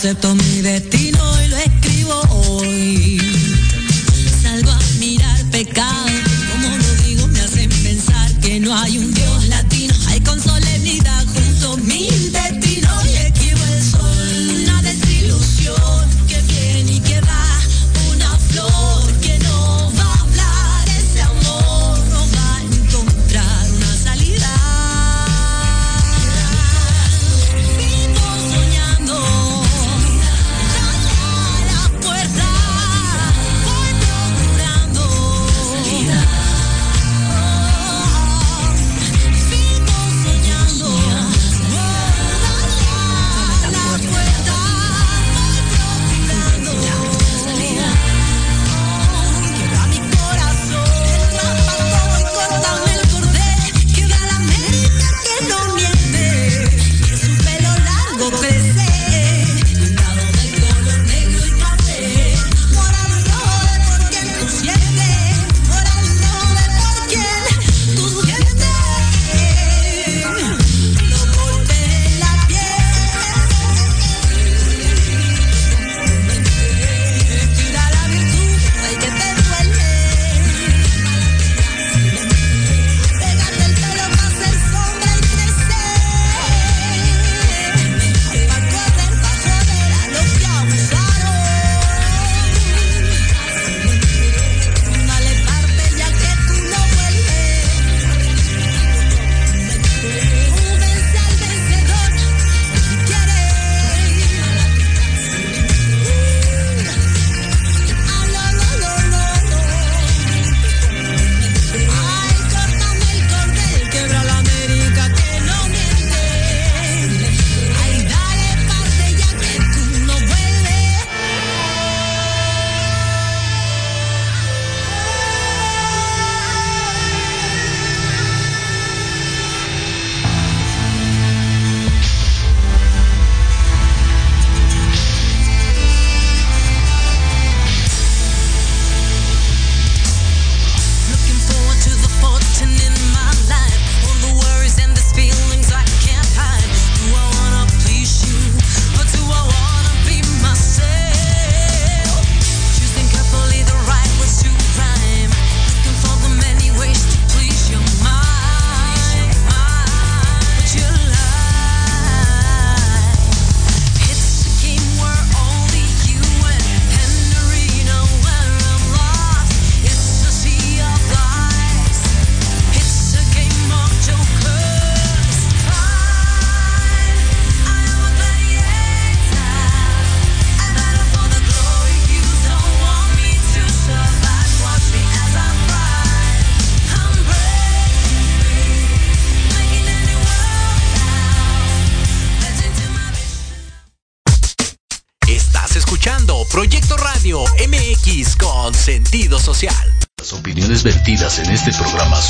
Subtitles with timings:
[0.00, 0.39] acepto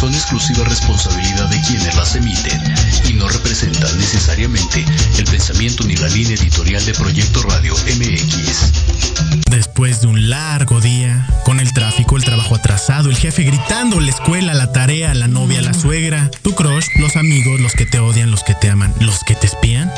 [0.00, 2.58] son exclusiva responsabilidad de quienes las emiten
[3.06, 4.82] y no representan necesariamente
[5.18, 9.42] el pensamiento ni la línea editorial de Proyecto Radio MX.
[9.50, 14.08] Después de un largo día, con el tráfico, el trabajo atrasado, el jefe gritando, la
[14.08, 18.30] escuela, la tarea, la novia, la suegra, tu crush, los amigos, los que te odian,
[18.30, 19.92] los que te aman, los que te espían.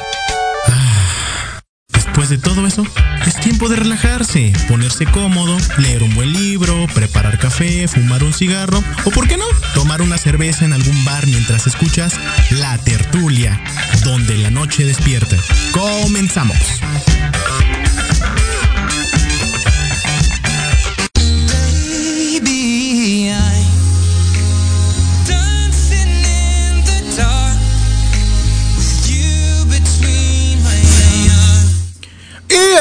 [2.22, 2.87] Después de todo eso,
[3.27, 8.81] es tiempo de relajarse, ponerse cómodo, leer un buen libro, preparar café, fumar un cigarro
[9.05, 9.44] o, ¿por qué no?,
[9.75, 12.15] tomar una cerveza en algún bar mientras escuchas
[12.50, 13.60] La Tertulia,
[14.05, 15.37] donde la noche despierta.
[15.72, 16.56] Comenzamos.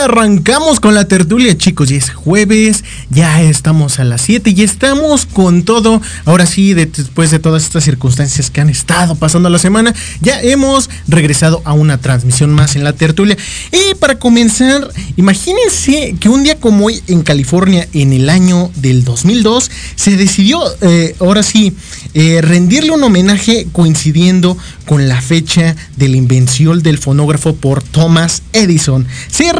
[0.03, 1.91] Arrancamos con la tertulia, chicos.
[1.91, 6.01] Y es jueves, ya estamos a las 7 y estamos con todo.
[6.25, 10.41] Ahora sí, de- después de todas estas circunstancias que han estado pasando la semana, ya
[10.41, 13.37] hemos regresado a una transmisión más en la tertulia.
[13.71, 19.03] Y para comenzar, imagínense que un día como hoy en California, en el año del
[19.03, 21.73] 2002, se decidió, eh, ahora sí,
[22.13, 28.41] eh, rendirle un homenaje coincidiendo con la fecha de la invención del fonógrafo por Thomas
[28.53, 29.07] Edison.
[29.29, 29.51] Se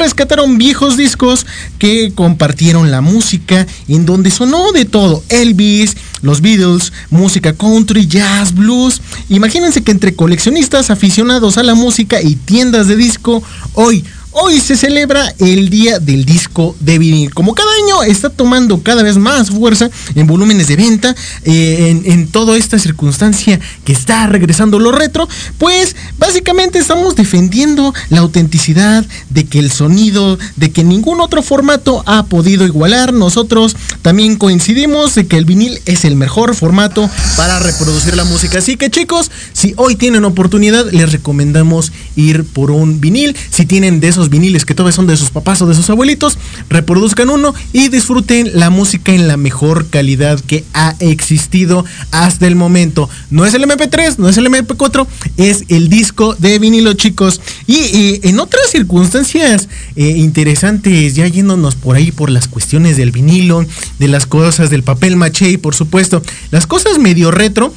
[0.57, 1.45] viejos discos
[1.77, 8.53] que compartieron la música en donde sonó de todo, Elvis, los Beatles, música country, jazz,
[8.53, 9.01] blues.
[9.29, 13.43] Imagínense que entre coleccionistas, aficionados a la música y tiendas de disco,
[13.73, 17.33] hoy Hoy se celebra el Día del Disco de Vinil.
[17.33, 21.13] Como cada año está tomando cada vez más fuerza en volúmenes de venta,
[21.43, 28.21] eh, en, toda esta circunstancia que está regresando lo retro, pues básicamente estamos defendiendo la
[28.21, 33.11] autenticidad de que el sonido, de que ningún otro formato ha podido igualar.
[33.11, 38.59] Nosotros también coincidimos de que el vinil es el mejor formato para reproducir la música.
[38.59, 43.35] Así que chicos, si hoy tienen oportunidad, les recomendamos ir por un vinil.
[43.49, 46.37] Si tienen de viniles que todavía son de sus papás o de sus abuelitos,
[46.69, 52.55] reproduzcan uno y disfruten la música en la mejor calidad que ha existido hasta el
[52.55, 53.09] momento.
[53.29, 55.07] No es el MP3, no es el MP4,
[55.37, 57.41] es el disco de vinilo, chicos.
[57.67, 63.65] Y, en otras circunstancias eh, interesantes, ya yéndonos por ahí por las cuestiones del vinilo,
[63.99, 66.21] de las cosas del papel maché y por supuesto,
[66.51, 67.73] las cosas medio retro.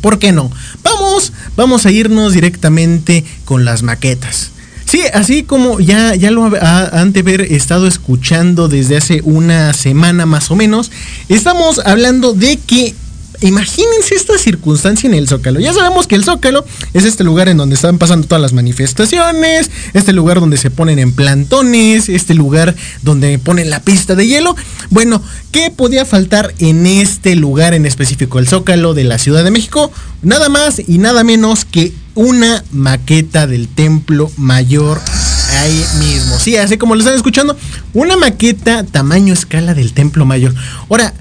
[0.00, 0.50] ¿Por qué no?
[0.82, 4.50] Vamos, vamos a irnos directamente con las maquetas.
[4.90, 9.72] Sí, así como ya, ya lo ha- han de haber estado escuchando desde hace una
[9.72, 10.90] semana más o menos,
[11.28, 12.96] estamos hablando de que
[13.42, 15.60] Imagínense esta circunstancia en el Zócalo.
[15.60, 19.70] Ya sabemos que el Zócalo es este lugar en donde están pasando todas las manifestaciones,
[19.94, 24.56] este lugar donde se ponen en plantones, este lugar donde ponen la pista de hielo.
[24.90, 25.22] Bueno,
[25.52, 28.38] ¿qué podía faltar en este lugar en específico?
[28.38, 29.90] El Zócalo de la Ciudad de México.
[30.22, 35.00] Nada más y nada menos que una maqueta del Templo Mayor
[35.58, 36.38] ahí mismo.
[36.38, 37.56] Sí, así como lo están escuchando,
[37.94, 40.54] una maqueta tamaño escala del Templo Mayor.
[40.88, 41.14] Ahora,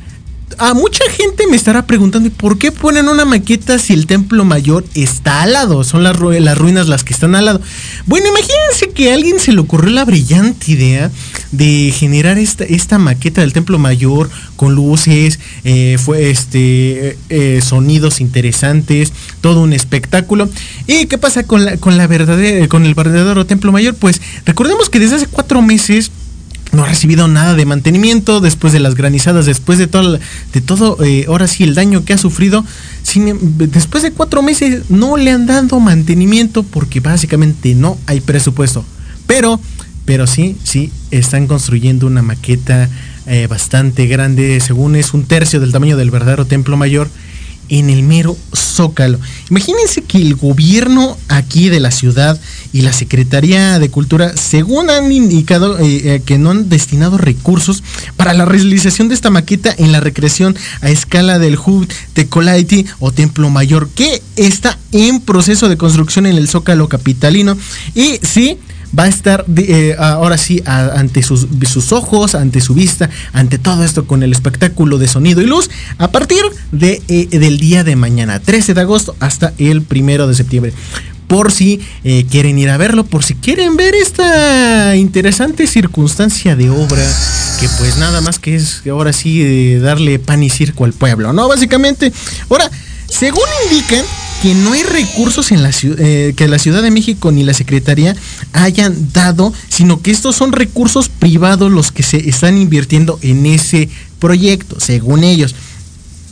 [0.59, 4.45] a mucha gente me estará preguntando, ¿y por qué ponen una maqueta si el templo
[4.45, 5.83] mayor está al lado?
[5.83, 7.61] Son las, ru- las ruinas las que están al lado.
[8.05, 11.11] Bueno, imagínense que a alguien se le ocurrió la brillante idea
[11.51, 12.65] de generar esta,
[12.99, 20.49] maqueta del templo mayor con luces, eh, fue este eh, sonidos interesantes, todo un espectáculo.
[20.87, 21.97] ¿Y qué pasa con la, con
[22.67, 23.95] con el verdadero templo mayor?
[23.95, 26.11] Pues recordemos que desde hace cuatro meses
[26.71, 30.19] no ha recibido nada de mantenimiento después de las granizadas, después de todo,
[30.53, 32.63] de todo eh, ahora sí, el daño que ha sufrido.
[33.03, 38.21] Sin, em, después de cuatro meses no le han dado mantenimiento porque básicamente no hay
[38.21, 38.85] presupuesto.
[39.25, 39.59] Pero,
[40.05, 42.89] pero sí, sí, están construyendo una maqueta
[43.25, 47.09] eh, bastante grande, según es un tercio del tamaño del verdadero templo mayor
[47.69, 49.19] en el mero zócalo.
[49.49, 52.39] Imagínense que el gobierno aquí de la ciudad
[52.73, 57.83] y la Secretaría de Cultura, según han indicado eh, eh, que no han destinado recursos
[58.15, 63.11] para la realización de esta maqueta en la recreación a escala del Hub Tecolaiti o
[63.11, 67.57] Templo Mayor, que está en proceso de construcción en el zócalo capitalino.
[67.95, 68.59] Y sí,
[68.97, 73.83] va a estar eh, ahora sí ante sus, sus ojos, ante su vista, ante todo
[73.83, 77.95] esto con el espectáculo de sonido y luz a partir de, eh, del día de
[77.95, 80.73] mañana, 13 de agosto hasta el primero de septiembre.
[81.27, 86.71] Por si eh, quieren ir a verlo, por si quieren ver esta interesante circunstancia de
[86.71, 87.05] obra,
[87.59, 91.47] que pues nada más que es ahora sí darle pan y circo al pueblo, ¿no?
[91.47, 92.11] Básicamente,
[92.49, 92.71] ahora,
[93.07, 94.03] según indican,
[94.41, 98.15] que no hay recursos en la eh, que la Ciudad de México ni la Secretaría
[98.53, 103.89] hayan dado, sino que estos son recursos privados los que se están invirtiendo en ese
[104.19, 105.55] proyecto, según ellos.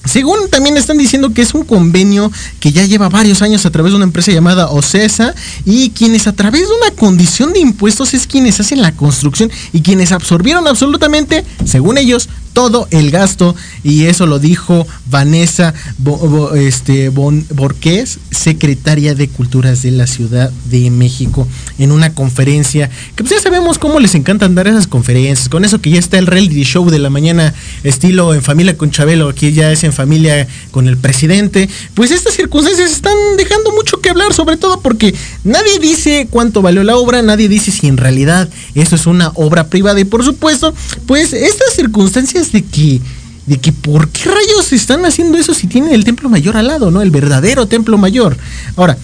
[0.06, 2.32] Según también están diciendo que es un convenio
[2.62, 5.36] que ya lleva varios años a través de una empresa llamada OCESA
[5.66, 9.82] y quienes a través de una condición de impuestos es quienes hacen la construcción y
[9.82, 17.10] quienes absorbieron absolutamente, según ellos, todo el gasto y eso lo dijo Vanessa Bo- este,
[17.10, 21.48] Bon- Borqués, secretaria de Culturas de la Ciudad de México,
[21.78, 25.80] en una conferencia que pues ya sabemos cómo les encantan dar esas conferencias, con eso
[25.82, 29.52] que ya está el reality show de la mañana estilo en familia con Chabelo, aquí
[29.52, 34.34] ya es en familia con el presidente, pues estas circunstancias están dejando mucho que hablar,
[34.34, 38.96] sobre todo porque nadie dice cuánto valió la obra, nadie dice si en realidad esto
[38.96, 40.74] es una obra privada y por supuesto,
[41.06, 43.02] pues estas circunstancias de que
[43.48, 46.92] de que por qué rayos están haciendo eso si tienen el templo mayor al lado,
[46.92, 47.02] ¿no?
[47.02, 48.38] El verdadero templo mayor.
[48.76, 48.98] Ahora,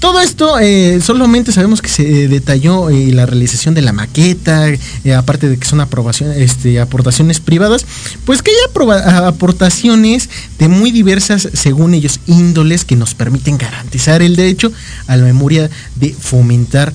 [0.00, 4.66] todo esto eh, solamente sabemos que se eh, detalló eh, la realización de la maqueta,
[5.16, 7.84] aparte de que son aprobación, este, aportaciones privadas,
[8.24, 8.56] pues que hay
[9.24, 14.72] aportaciones de muy diversas, según ellos, índoles que nos permiten garantizar el derecho
[15.06, 16.94] a la memoria de fomentar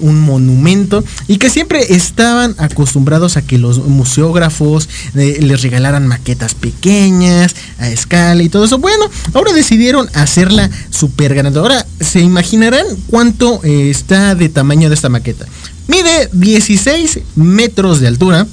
[0.00, 7.56] un monumento y que siempre estaban acostumbrados a que los museógrafos les regalaran maquetas pequeñas,
[7.78, 8.78] a escala y todo eso.
[8.78, 11.58] Bueno, ahora decidieron hacerla súper grande.
[11.58, 11.86] Ahora
[12.20, 15.46] se imaginarán cuánto eh, está de tamaño de esta maqueta.
[15.88, 18.46] Mide 16 metros de altura.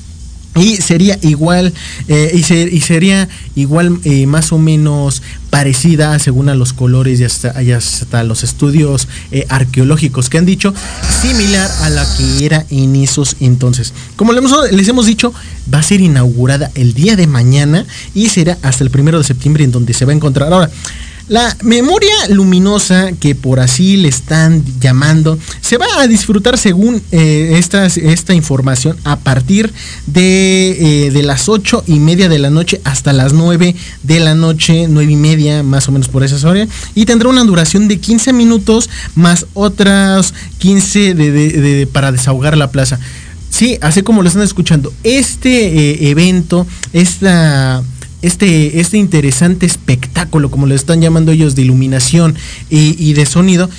[0.55, 1.71] Y sería igual,
[2.07, 5.21] eh, y, se- y sería igual eh, más o menos
[5.51, 9.07] parecida según a los colores y hasta, y hasta los estudios
[9.49, 10.73] arqueológicos que han dicho,
[11.21, 13.93] similar a la que era en esos entonces.
[14.15, 15.31] Como les hemos, les hemos dicho,
[15.71, 19.63] va a ser inaugurada el día de mañana y será hasta el primero de septiembre
[19.63, 20.51] en donde se va a encontrar.
[20.51, 20.71] Ahora,
[21.29, 27.59] la memoria luminosa, que por así le están llamando, se va a disfrutar según eh,
[27.59, 29.73] esta información a partir
[30.05, 34.35] de, eh, de las ocho y media de la noche hasta las 9 de la
[34.35, 36.65] noche, nueve y media más o menos por esa hora,
[36.95, 42.55] y tendrá una duración de 15 minutos más otras 15 de- de- de- para desahogar
[42.57, 42.99] la plaza.
[43.49, 47.81] Sí, así como lo están escuchando, este eh, evento, esta
[48.21, 52.35] este, este interesante espectáculo, como lo están llamando ellos, de iluminación
[52.69, 53.69] y, y de sonido,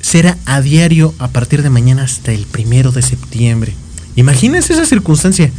[0.00, 3.74] será a diario a partir de mañana hasta el primero de septiembre.
[4.16, 5.50] Imagínense esa circunstancia.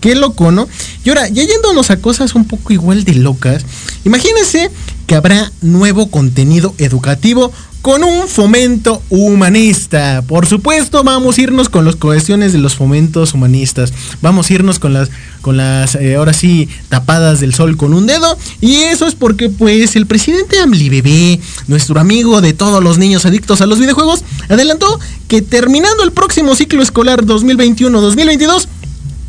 [0.00, 0.68] Qué loco, ¿no?
[1.04, 3.64] Y ahora, ya yéndonos a cosas un poco igual de locas,
[4.04, 4.68] imagínense
[5.06, 7.52] que habrá nuevo contenido educativo
[7.82, 10.22] con un fomento humanista.
[10.26, 13.92] Por supuesto, vamos a irnos con las cuestiones de los fomentos humanistas.
[14.22, 15.10] Vamos a irnos con las,
[15.40, 18.38] con las, eh, ahora sí, tapadas del sol con un dedo.
[18.60, 23.26] Y eso es porque, pues, el presidente Amli Bebé, nuestro amigo de todos los niños
[23.26, 28.68] adictos a los videojuegos, adelantó que terminando el próximo ciclo escolar 2021-2022,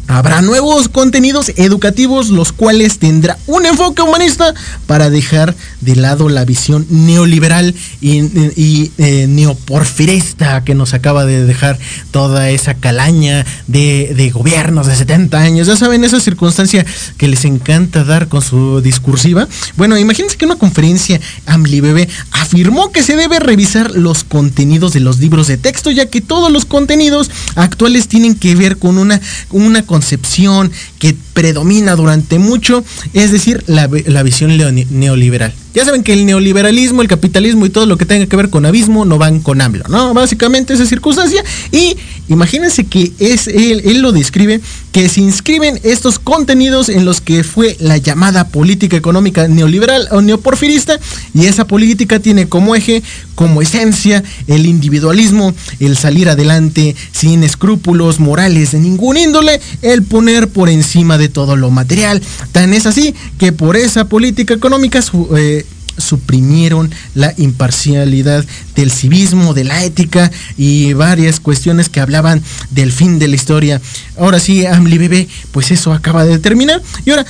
[0.07, 4.53] Habrá nuevos contenidos educativos los cuales tendrá un enfoque humanista
[4.86, 8.19] para dejar de lado la visión neoliberal y,
[8.60, 11.79] y, eh, neoporfirista que nos acaba de dejar
[12.12, 15.67] toda esa calaña de, de gobiernos de 70 años.
[15.67, 16.86] Ya saben, esa circunstancia
[17.17, 19.48] que les encanta dar con su discursiva.
[19.77, 25.19] Bueno, imagínense que una conferencia AMLIBB afirmó que se debe revisar los contenidos de los
[25.19, 29.86] libros de texto, ya que todos los contenidos actuales tienen que ver con una, una
[29.93, 34.55] concepción que predomina durante mucho, es decir, la, la visión
[34.89, 35.53] neoliberal.
[35.73, 38.65] Ya saben que el neoliberalismo, el capitalismo y todo lo que tenga que ver con
[38.65, 40.13] abismo no van con AMLO, ¿no?
[40.13, 41.43] Básicamente esa circunstancia.
[41.71, 41.97] Y
[42.29, 44.61] imagínense que es él, él lo describe,
[44.91, 50.21] que se inscriben estos contenidos en los que fue la llamada política económica neoliberal o
[50.21, 50.99] neoporfirista.
[51.33, 53.01] Y esa política tiene como eje,
[53.33, 60.49] como esencia, el individualismo, el salir adelante sin escrúpulos morales de ningún índole, el poner
[60.49, 62.21] por encima de todo lo material.
[62.51, 64.99] Tan es así que por esa política económica
[65.37, 65.65] eh,
[65.97, 73.19] suprimieron la imparcialidad del civismo, de la ética y varias cuestiones que hablaban del fin
[73.19, 73.81] de la historia.
[74.17, 76.81] Ahora sí, AMLI bebé, pues eso acaba de terminar.
[77.05, 77.25] Y ahora,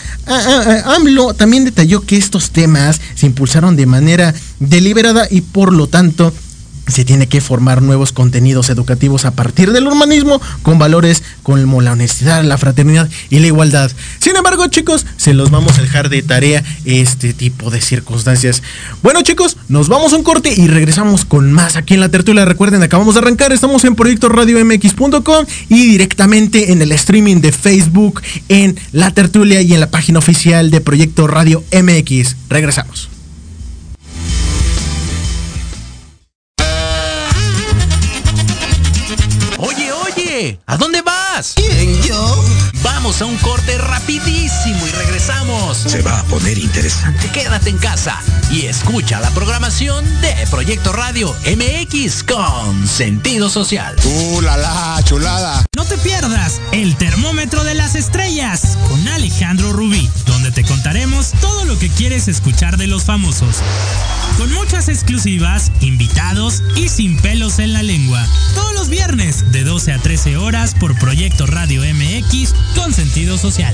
[0.95, 6.33] AMLO también detalló que estos temas se impulsaron de manera deliberada y por lo tanto
[6.88, 11.94] se tiene que formar nuevos contenidos educativos a partir del humanismo con valores como la
[11.94, 13.92] honestidad, la fraternidad y la igualdad.
[14.20, 18.63] Sin embargo, chicos, se los vamos a dejar de tarea este tipo de circunstancias.
[19.02, 22.46] Bueno, chicos, nos vamos a un corte y regresamos con más aquí en la tertulia.
[22.46, 28.22] Recuerden, acabamos de arrancar, estamos en proyecto radiomx.com y directamente en el streaming de Facebook,
[28.50, 32.36] en la tertulia y en la página oficial de Proyecto Radio MX.
[32.50, 33.12] Regresamos.
[40.65, 41.55] ¿A dónde vas?
[43.13, 45.77] Vamos a un corte rapidísimo y regresamos.
[45.77, 47.29] Se va a poner interesante.
[47.29, 53.96] Quédate en casa y escucha la programación de Proyecto Radio MX con sentido social.
[54.03, 55.63] ¡Uh, la, la, chulada!
[55.75, 61.65] No te pierdas el termómetro de las estrellas con Alejandro Rubí, donde te contaremos todo
[61.65, 63.58] lo que quieres escuchar de los famosos.
[64.38, 68.25] Con muchas exclusivas, invitados y sin pelos en la lengua.
[68.55, 73.02] Todos los viernes de 12 a 13 horas por Proyecto Radio MX con sentido
[73.38, 73.74] social.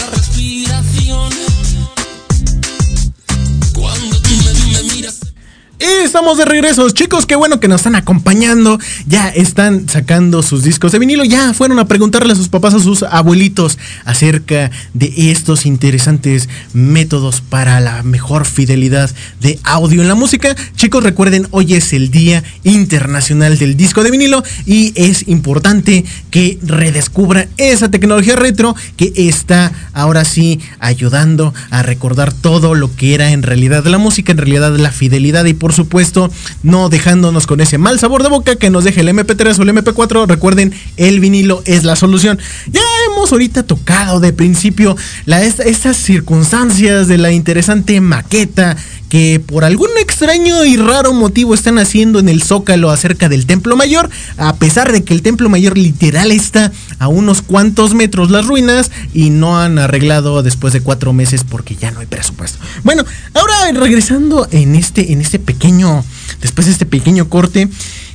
[5.81, 8.79] Estamos de regreso, chicos, qué bueno que nos están acompañando.
[9.07, 12.79] Ya están sacando sus discos de vinilo, ya fueron a preguntarle a sus papás, a
[12.79, 19.09] sus abuelitos acerca de estos interesantes métodos para la mejor fidelidad
[19.39, 20.55] de audio en la música.
[20.75, 26.59] Chicos, recuerden, hoy es el Día Internacional del Disco de Vinilo y es importante que
[26.61, 33.31] redescubran esa tecnología retro que está ahora sí ayudando a recordar todo lo que era
[33.31, 36.29] en realidad la música, en realidad la fidelidad y por supuesto
[36.63, 39.69] no dejándonos con ese mal sabor de boca que nos deje el MP3 o el
[39.69, 40.27] MP4.
[40.27, 42.39] Recuerden, el vinilo es la solución.
[42.67, 42.81] Ya
[43.11, 48.77] hemos ahorita tocado de principio la, esta- estas circunstancias de la interesante maqueta
[49.09, 53.75] que por algún extraño y raro motivo están haciendo en el Zócalo acerca del Templo
[53.75, 58.45] Mayor, a pesar de que el Templo Mayor literal está a unos cuantos metros las
[58.45, 62.59] ruinas y no han arreglado después de cuatro meses porque ya no hay presupuesto.
[62.83, 63.03] Bueno,
[63.33, 66.05] ahora regresando en este, en este pequeño,
[66.41, 67.67] después de este pequeño corte,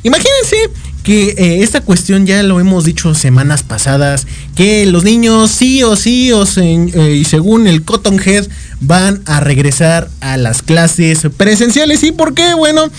[0.07, 0.57] imagínense
[1.03, 5.95] que eh, esta cuestión ya lo hemos dicho semanas pasadas, que los niños sí o
[5.95, 8.49] sí o eh, según el Cotton Head
[8.81, 12.03] van a regresar a las clases presenciales.
[12.03, 12.55] ¿Y por qué?
[12.55, 12.91] Bueno,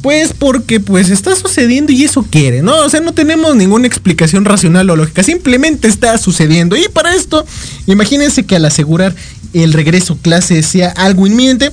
[0.00, 2.78] pues porque pues está sucediendo y eso quiere, ¿no?
[2.78, 6.76] O sea, no tenemos ninguna explicación racional o lógica, simplemente está sucediendo.
[6.76, 7.44] Y para esto,
[7.86, 9.14] imagínense que al asegurar
[9.52, 11.72] el regreso a clases sea algo inminente,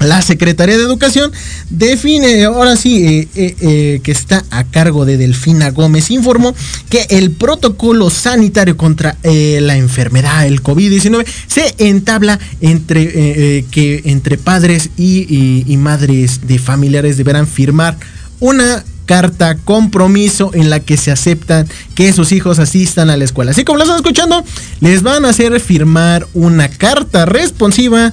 [0.00, 1.32] la Secretaría de Educación
[1.70, 6.54] define, ahora sí, eh, eh, eh, que está a cargo de Delfina Gómez, informó
[6.88, 14.90] que el protocolo sanitario contra la enfermedad, el COVID-19, se entabla entre, que entre padres
[14.96, 17.96] y, y- y madres de familiares deberán firmar
[18.40, 23.52] una carta compromiso en la que se aceptan que sus hijos asistan a la escuela.
[23.52, 24.44] Así como lo están escuchando,
[24.80, 28.12] les van a hacer firmar una carta responsiva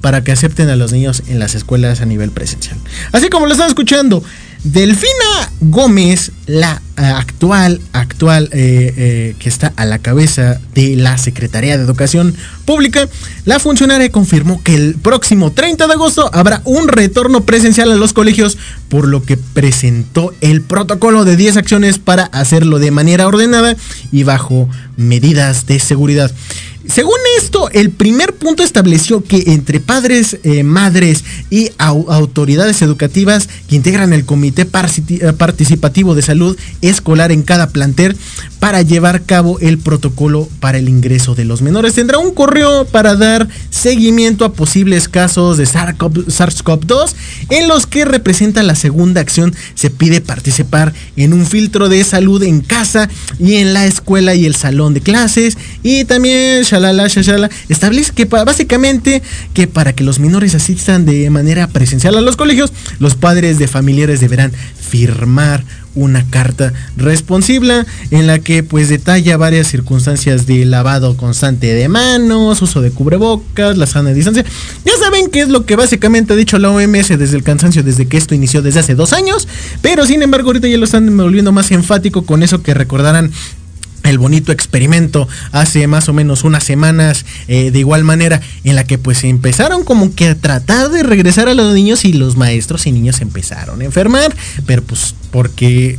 [0.00, 2.78] para que acepten a los niños en las escuelas a nivel presencial.
[3.12, 4.22] Así como lo están escuchando,
[4.64, 11.16] Delfina Gómez, la eh, actual, actual eh, eh, que está a la cabeza de la
[11.16, 12.34] Secretaría de Educación
[12.66, 13.08] Pública,
[13.46, 18.12] la funcionaria confirmó que el próximo 30 de agosto habrá un retorno presencial a los
[18.12, 18.58] colegios,
[18.90, 23.76] por lo que presentó el protocolo de 10 acciones para hacerlo de manera ordenada
[24.12, 26.30] y bajo medidas de seguridad.
[26.92, 33.48] Según esto, el primer punto estableció que entre padres, eh, madres y au- autoridades educativas
[33.68, 38.16] que integran el Comité eh, Participativo de Salud Escolar en cada plantel
[38.58, 41.94] para llevar a cabo el protocolo para el ingreso de los menores.
[41.94, 47.12] Tendrá un correo para dar seguimiento a posibles casos de SARS-CoV- SARS-CoV-2
[47.50, 49.54] en los que representa la segunda acción.
[49.74, 54.44] Se pide participar en un filtro de salud en casa y en la escuela y
[54.44, 59.22] el salón de clases y también shalala shalala establece que básicamente
[59.54, 63.68] que para que los menores asistan de manera presencial a los colegios los padres de
[63.68, 64.52] familiares deberán
[64.90, 65.64] firmar
[65.94, 72.62] una carta responsiva en la que pues detalla varias circunstancias de lavado constante de manos,
[72.62, 74.44] uso de cubrebocas, la sana distancia.
[74.84, 78.06] Ya saben qué es lo que básicamente ha dicho la OMS desde el cansancio, desde
[78.06, 79.48] que esto inició desde hace dos años,
[79.82, 83.32] pero sin embargo ahorita ya lo están volviendo más enfático con eso que recordarán
[84.04, 88.84] el bonito experimento hace más o menos unas semanas eh, de igual manera en la
[88.84, 92.86] que pues empezaron como que a tratar de regresar a los niños y los maestros
[92.86, 94.34] y niños empezaron a enfermar.
[94.66, 95.98] Pero pues porque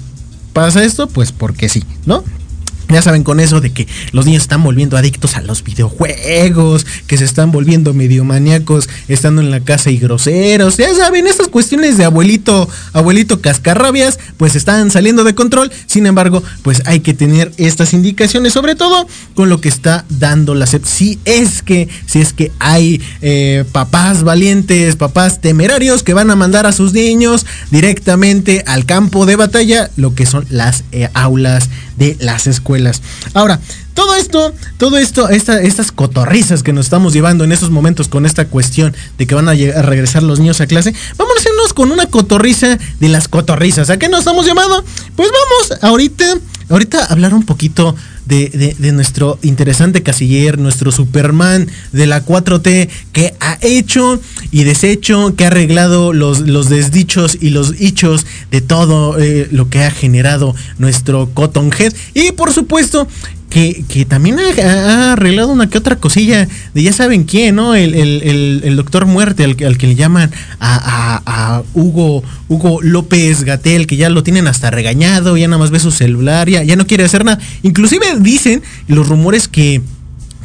[0.53, 2.23] pasa esto pues porque sí no
[2.91, 7.17] ya saben con eso de que los niños están volviendo adictos a los videojuegos, que
[7.17, 10.77] se están volviendo medio maníacos estando en la casa y groseros.
[10.77, 15.71] Ya saben, estas cuestiones de abuelito, abuelito cascarrabias, pues están saliendo de control.
[15.85, 20.55] Sin embargo, pues hay que tener estas indicaciones, sobre todo con lo que está dando
[20.55, 20.85] la SEP.
[20.85, 26.35] Si es que, si es que hay eh, papás valientes, papás temerarios que van a
[26.35, 31.69] mandar a sus niños directamente al campo de batalla, lo que son las eh, aulas
[32.01, 33.03] de las escuelas.
[33.35, 33.59] Ahora,
[33.93, 38.25] todo esto, todo esto, esta, estas cotorrizas que nos estamos llevando en estos momentos con
[38.25, 41.91] esta cuestión de que van a, regresar los niños a clase, vamos a hacernos con
[41.91, 43.91] una cotorriza de las cotorrizas.
[43.91, 44.83] ¿A qué nos estamos llamando?
[45.15, 46.25] Pues vamos ahorita,
[46.69, 47.95] ahorita hablar un poquito
[48.31, 55.43] de, nuestro interesante casiller, nuestro Superman de la 4T que ha hecho y deshecho, que
[55.43, 60.55] ha arreglado los, los desdichos y los hichos de todo eh, lo que ha generado
[60.77, 61.93] nuestro Cotton Head.
[62.13, 63.07] Y por supuesto
[63.51, 67.75] que, que también ha, arreglado una que otra cosilla de ya saben quién, ¿no?
[67.75, 68.21] El, el-
[68.63, 73.43] el- doctor muerte al, que- al que le llaman a, a- a Hugo, Hugo López
[73.43, 76.75] Gatel, que ya lo tienen hasta regañado, ya nada más ve su celular, ya, ya
[76.75, 77.39] no quiere hacer nada.
[77.61, 79.81] Inclusive dicen los rumores que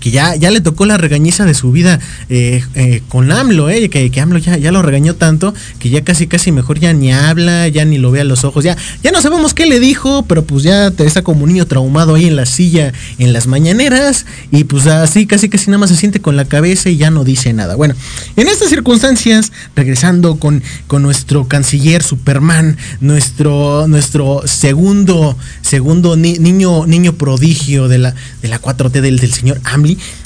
[0.01, 3.89] que ya, ya le tocó la regañiza de su vida eh, eh, con AMLO, eh,
[3.89, 7.13] que, que AMLO ya, ya lo regañó tanto que ya casi casi mejor ya ni
[7.13, 10.25] habla, ya ni lo ve a los ojos, ya, ya no sabemos qué le dijo,
[10.29, 14.27] pero pues ya está como un niño traumado ahí en la silla en las mañaneras
[14.53, 17.25] y pues así casi casi nada más se siente con la cabeza y ya no
[17.25, 17.75] dice nada.
[17.77, 17.95] Bueno,
[18.37, 26.87] en estas circunstancias, regresando con, con nuestro canciller Superman, nuestro, nuestro segundo, segundo ni- niño,
[26.87, 29.61] niño prodigio de la, de la 4T del, del señor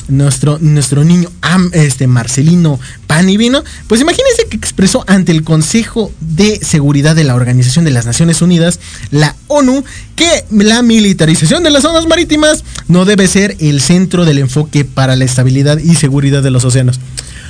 [0.08, 6.58] Nuestro, nuestro niño Am- este Marcelino Panivino, pues imagínense que expresó ante el Consejo de
[6.62, 9.84] Seguridad de la Organización de las Naciones Unidas, la ONU,
[10.16, 15.16] que la militarización de las zonas marítimas no debe ser el centro del enfoque para
[15.16, 16.98] la estabilidad y seguridad de los océanos.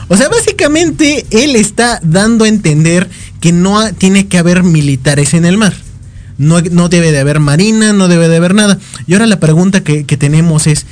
[0.08, 3.08] O sea, básicamente él está dando a entender
[3.40, 5.72] que no tiene que haber militares en el mar.
[6.36, 8.78] No, no debe de haber marina, no debe de haber nada.
[9.06, 10.86] Y ahora la pregunta que, que tenemos es,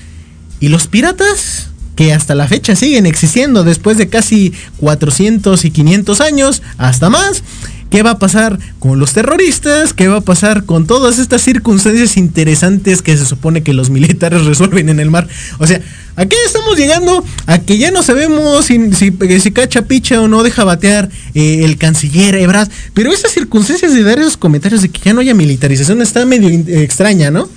[0.61, 1.71] ¿y los piratas?
[1.97, 7.43] Que hasta la fecha siguen existiendo después de casi 400 y 500 años, hasta más.
[7.91, 9.95] ¿Qué va a pasar con los terroristas?
[9.95, 14.45] ¿Qué va a pasar con todas estas circunstancias interesantes que se supone que los militares
[14.47, 15.27] resuelven en el mar?
[15.59, 15.81] O sea,
[16.17, 17.25] ¿a qué estamos llegando?
[17.47, 19.11] A que ya no sabemos si, si,
[19.53, 22.69] cacha picha o no deja batear eh, el canciller Ebrard.
[22.93, 26.51] Pero esas circunstancias de dar esos comentarios de que ya no haya militarización está medio
[26.51, 27.49] extraña, ¿no?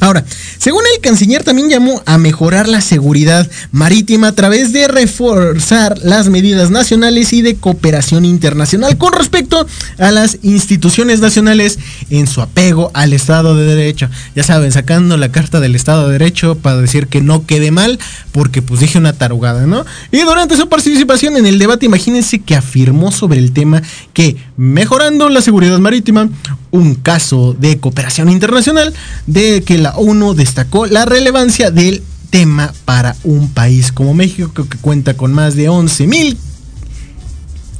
[0.00, 0.24] Ahora,
[0.58, 6.28] según el canciller también llamó a mejorar la seguridad marítima a través de reforzar las
[6.28, 9.66] medidas nacionales y de cooperación internacional con respecto
[9.98, 11.78] a las instituciones nacionales
[12.10, 14.08] en su apego al Estado de Derecho.
[14.36, 17.98] Ya saben, sacando la carta del Estado de Derecho para decir que no quede mal,
[18.30, 19.84] porque pues dije una tarugada, ¿no?
[20.12, 23.82] Y durante su participación en el debate, imagínense que afirmó sobre el tema
[24.12, 26.28] que mejorando la seguridad marítima,
[26.70, 28.92] un caso de cooperación internacional
[29.26, 34.78] de que la ONU destacó la relevancia del tema para un país como México que
[34.78, 36.38] cuenta con más de 11 mil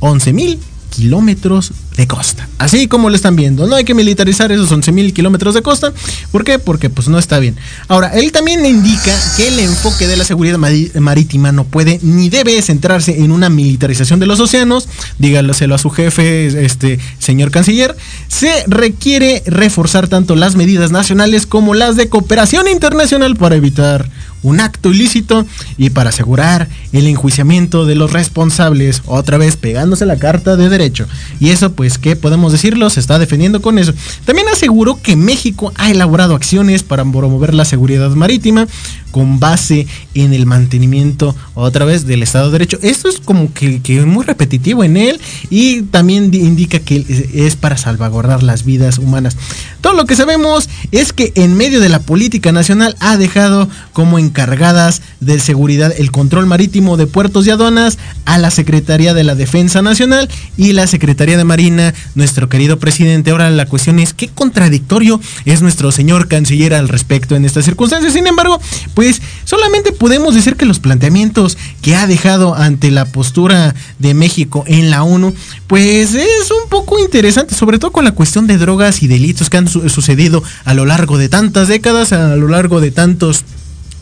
[0.01, 0.59] 11 mil
[0.91, 2.49] kilómetros de costa.
[2.59, 5.93] Así como lo están viendo, no hay que militarizar esos 11 mil kilómetros de costa.
[6.31, 6.59] ¿Por qué?
[6.59, 7.57] Porque pues no está bien.
[7.89, 12.61] Ahora, él también indica que el enfoque de la seguridad marítima no puede ni debe
[12.63, 14.89] centrarse en una militarización de los océanos.
[15.19, 17.97] Dígaselo a su jefe, este señor canciller.
[18.29, 24.09] Se requiere reforzar tanto las medidas nacionales como las de cooperación internacional para evitar
[24.43, 25.47] un acto ilícito
[25.77, 31.07] y para asegurar el enjuiciamiento de los responsables, otra vez pegándose la carta de derecho.
[31.41, 32.89] Y eso, pues, ¿qué podemos decirlo?
[32.91, 33.93] Se está defendiendo con eso.
[34.25, 38.67] También aseguró que México ha elaborado acciones para promover la seguridad marítima
[39.11, 42.79] con base en el mantenimiento, otra vez, del Estado de Derecho.
[42.83, 45.21] Esto es como que, que muy repetitivo en él
[45.51, 49.37] y también di- indica que es- para salvaguardar las vidas humanas.
[49.81, 54.19] Todo lo que sabemos es que en medio de la política nacional ha dejado como
[54.29, 59.35] encargadas de seguridad el control marítimo de puertos y aduanas a la Secretaría de la
[59.35, 63.31] Defensa Nacional y la Secretaría de Marina, nuestro querido presidente.
[63.31, 68.13] Ahora la cuestión es qué contradictorio es nuestro señor canciller al respecto en estas circunstancias.
[68.13, 68.61] Sin embargo,
[68.95, 74.65] pues solamente podemos decir que los planteamientos que ha dejado ante la postura de México
[74.67, 75.35] en la ONU,
[75.67, 79.57] pues es un poco interesante, sobre todo con la cuestión de drogas y delitos que
[79.57, 83.45] han su- sucedido a lo largo de tantas décadas, a lo largo de tantos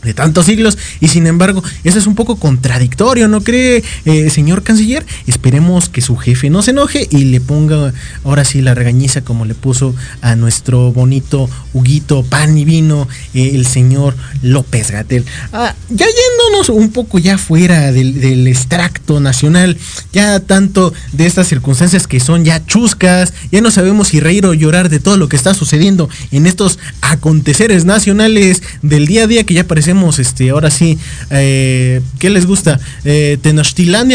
[0.07, 4.63] de tantos siglos y sin embargo eso es un poco contradictorio, ¿no cree, eh, señor
[4.63, 5.05] canciller?
[5.27, 7.93] Esperemos que su jefe no se enoje y le ponga
[8.23, 13.51] ahora sí la regañiza como le puso a nuestro bonito Huguito Pan y Vino, eh,
[13.53, 15.25] el señor López Gatel.
[15.51, 19.77] Ah, ya yéndonos un poco ya fuera del, del extracto nacional,
[20.13, 24.53] ya tanto de estas circunstancias que son ya chuscas, ya no sabemos si reír o
[24.53, 29.43] llorar de todo lo que está sucediendo en estos aconteceres nacionales del día a día
[29.43, 30.97] que ya parecemos este ahora sí,
[31.29, 32.79] eh, ¿qué les gusta?
[33.03, 33.37] Eh,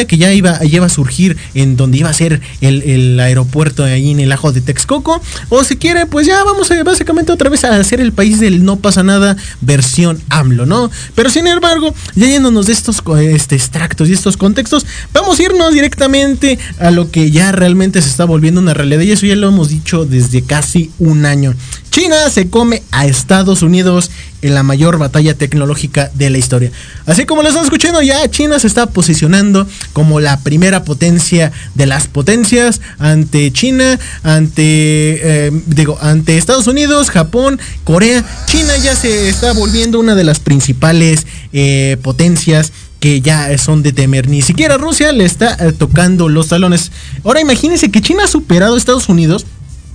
[0.06, 4.10] que ya iba, lleva a surgir en donde iba a ser el, el aeropuerto ahí
[4.10, 5.20] en el ajo de Texcoco.
[5.48, 8.76] O si quiere, pues ya vamos básicamente otra vez a hacer el país del no
[8.76, 10.90] pasa nada versión AMLO, ¿no?
[11.14, 15.72] Pero sin embargo, ya yéndonos de estos este, extractos y estos contextos, vamos a irnos
[15.74, 19.02] directamente a lo que ya realmente se está volviendo una realidad.
[19.02, 21.54] Y eso ya lo hemos dicho desde casi un año.
[21.90, 26.70] China se come a Estados Unidos en la mayor batalla tecnológica de la historia.
[27.06, 31.86] Así como lo están escuchando, ya China se está posicionando como la primera potencia de
[31.86, 38.24] las potencias ante China, ante eh, digo, ante Estados Unidos, Japón, Corea.
[38.46, 43.92] China ya se está volviendo una de las principales eh, potencias que ya son de
[43.92, 44.28] temer.
[44.28, 46.92] Ni siquiera Rusia le está eh, tocando los talones.
[47.24, 49.44] Ahora imagínense que China ha superado Estados Unidos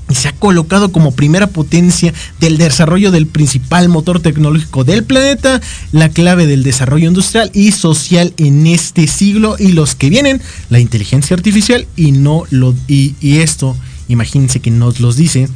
[0.10, 5.62] y se ha colocado como primera potencia del desarrollo del principal motor tecnológico del planeta,
[5.92, 10.80] la clave del desarrollo industrial y social en este siglo y los que vienen, la
[10.80, 13.76] inteligencia artificial y no lo y, esto,
[14.08, 15.50] imagínense que nos los dice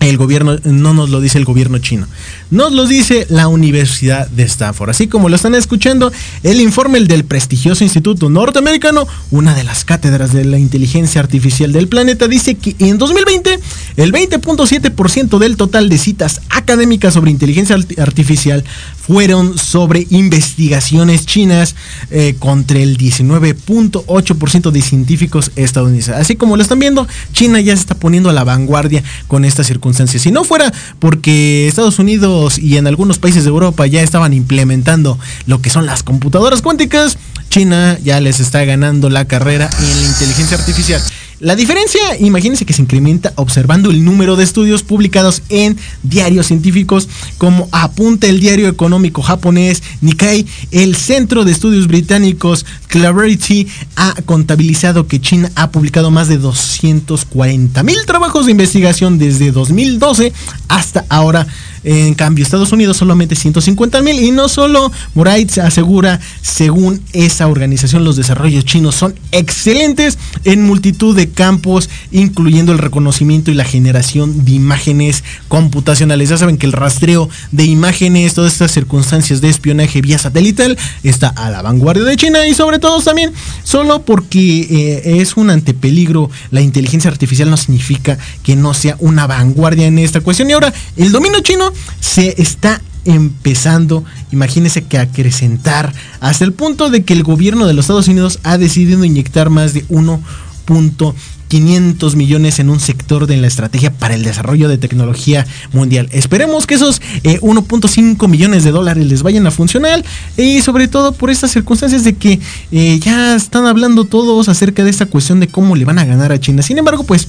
[0.00, 2.06] el gobierno, no nos lo dice el gobierno chino,
[2.50, 4.90] nos lo dice la Universidad de Stanford.
[4.90, 6.10] Así como lo están escuchando,
[6.42, 11.88] el informe del prestigioso Instituto Norteamericano, una de las cátedras de la inteligencia artificial del
[11.88, 13.60] planeta, dice que en 2020
[13.96, 18.64] el 20.7% del total de citas académicas sobre inteligencia arti- artificial
[19.00, 21.74] fueron sobre investigaciones chinas
[22.10, 26.14] eh, contra el 19.8% de científicos estadounidenses.
[26.14, 29.66] Así como lo están viendo, China ya se está poniendo a la vanguardia con estas
[29.66, 30.22] circunstancias.
[30.22, 35.18] Si no fuera porque Estados Unidos y en algunos países de Europa ya estaban implementando
[35.46, 40.08] lo que son las computadoras cuánticas, China ya les está ganando la carrera en la
[40.08, 41.02] inteligencia artificial.
[41.40, 47.08] La diferencia, imagínense que se incrementa observando el número de estudios publicados en diarios científicos
[47.38, 55.06] como apunta el diario económico japonés Nikkei, el Centro de Estudios Británicos Clarity ha contabilizado
[55.06, 60.34] que China ha publicado más de 240 mil trabajos de investigación desde 2012
[60.68, 61.46] hasta ahora.
[61.82, 68.04] En cambio, Estados Unidos solamente 150 mil y no solo Moraes asegura, según esa organización,
[68.04, 74.44] los desarrollos chinos son excelentes en multitud de campos, incluyendo el reconocimiento y la generación
[74.44, 76.28] de imágenes computacionales.
[76.28, 81.28] Ya saben que el rastreo de imágenes, todas estas circunstancias de espionaje vía satelital, está
[81.28, 83.32] a la vanguardia de China y sobre todo también
[83.64, 86.30] solo porque eh, es un antepeligro.
[86.50, 90.50] La inteligencia artificial no significa que no sea una vanguardia en esta cuestión.
[90.50, 91.69] Y ahora, el dominio chino
[92.00, 97.74] se está empezando, imagínense que a acrecentar hasta el punto de que el gobierno de
[97.74, 103.46] los Estados Unidos ha decidido inyectar más de 1.500 millones en un sector de la
[103.46, 106.08] estrategia para el desarrollo de tecnología mundial.
[106.12, 110.04] Esperemos que esos eh, 1.5 millones de dólares les vayan a funcionar
[110.36, 112.38] y sobre todo por estas circunstancias de que
[112.70, 116.32] eh, ya están hablando todos acerca de esta cuestión de cómo le van a ganar
[116.32, 116.60] a China.
[116.62, 117.26] Sin embargo, pues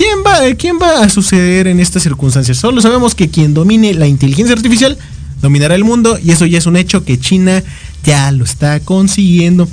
[0.00, 2.56] ¿Quién va, ¿Quién va a suceder en estas circunstancias?
[2.56, 4.96] Solo sabemos que quien domine la inteligencia artificial
[5.42, 7.62] dominará el mundo y eso ya es un hecho que China
[8.02, 9.68] ya lo está consiguiendo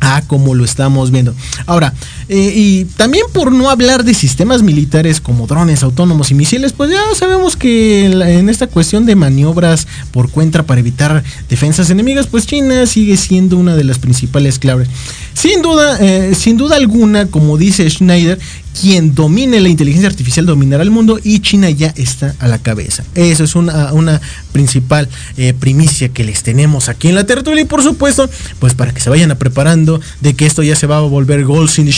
[0.00, 1.34] a como lo estamos viendo.
[1.66, 1.92] Ahora,
[2.28, 6.90] eh, y también por no hablar de sistemas militares como drones autónomos y misiles, pues
[6.90, 12.46] ya sabemos que en, esta cuestión de maniobras por cuenta para evitar defensas enemigas, pues
[12.46, 14.88] China sigue siendo una de las principales claves.
[15.34, 18.38] Sin duda, eh, sin duda alguna, como dice Schneider,
[18.80, 23.04] quien domine la inteligencia artificial dominará el mundo y China ya está a la cabeza.
[23.14, 24.20] Eso es una, una
[24.52, 28.92] principal eh, primicia que les tenemos aquí en la tertulia y por supuesto, pues para
[28.92, 31.86] que se vayan a preparando de que esto ya se va a volver Ghost in
[31.86, 31.92] the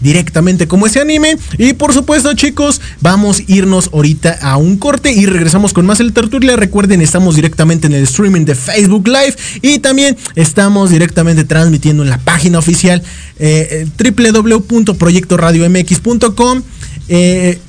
[0.00, 1.36] Directamente como ese anime.
[1.58, 6.00] Y por supuesto, chicos, vamos a irnos ahorita a un corte y regresamos con más
[6.00, 6.56] el tertulia.
[6.56, 12.10] Recuerden, estamos directamente en el streaming de Facebook Live y también estamos directamente transmitiendo en
[12.10, 13.02] la página oficial
[13.38, 16.62] eh, www.proyectoradiomx.com.
[17.08, 17.60] Eh,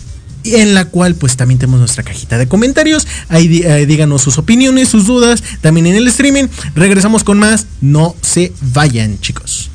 [0.43, 3.07] en la cual pues también tenemos nuestra cajita de comentarios.
[3.29, 6.45] Ahí eh, díganos sus opiniones, sus dudas, también en el streaming.
[6.75, 7.67] Regresamos con más.
[7.81, 9.69] No se vayan, chicos.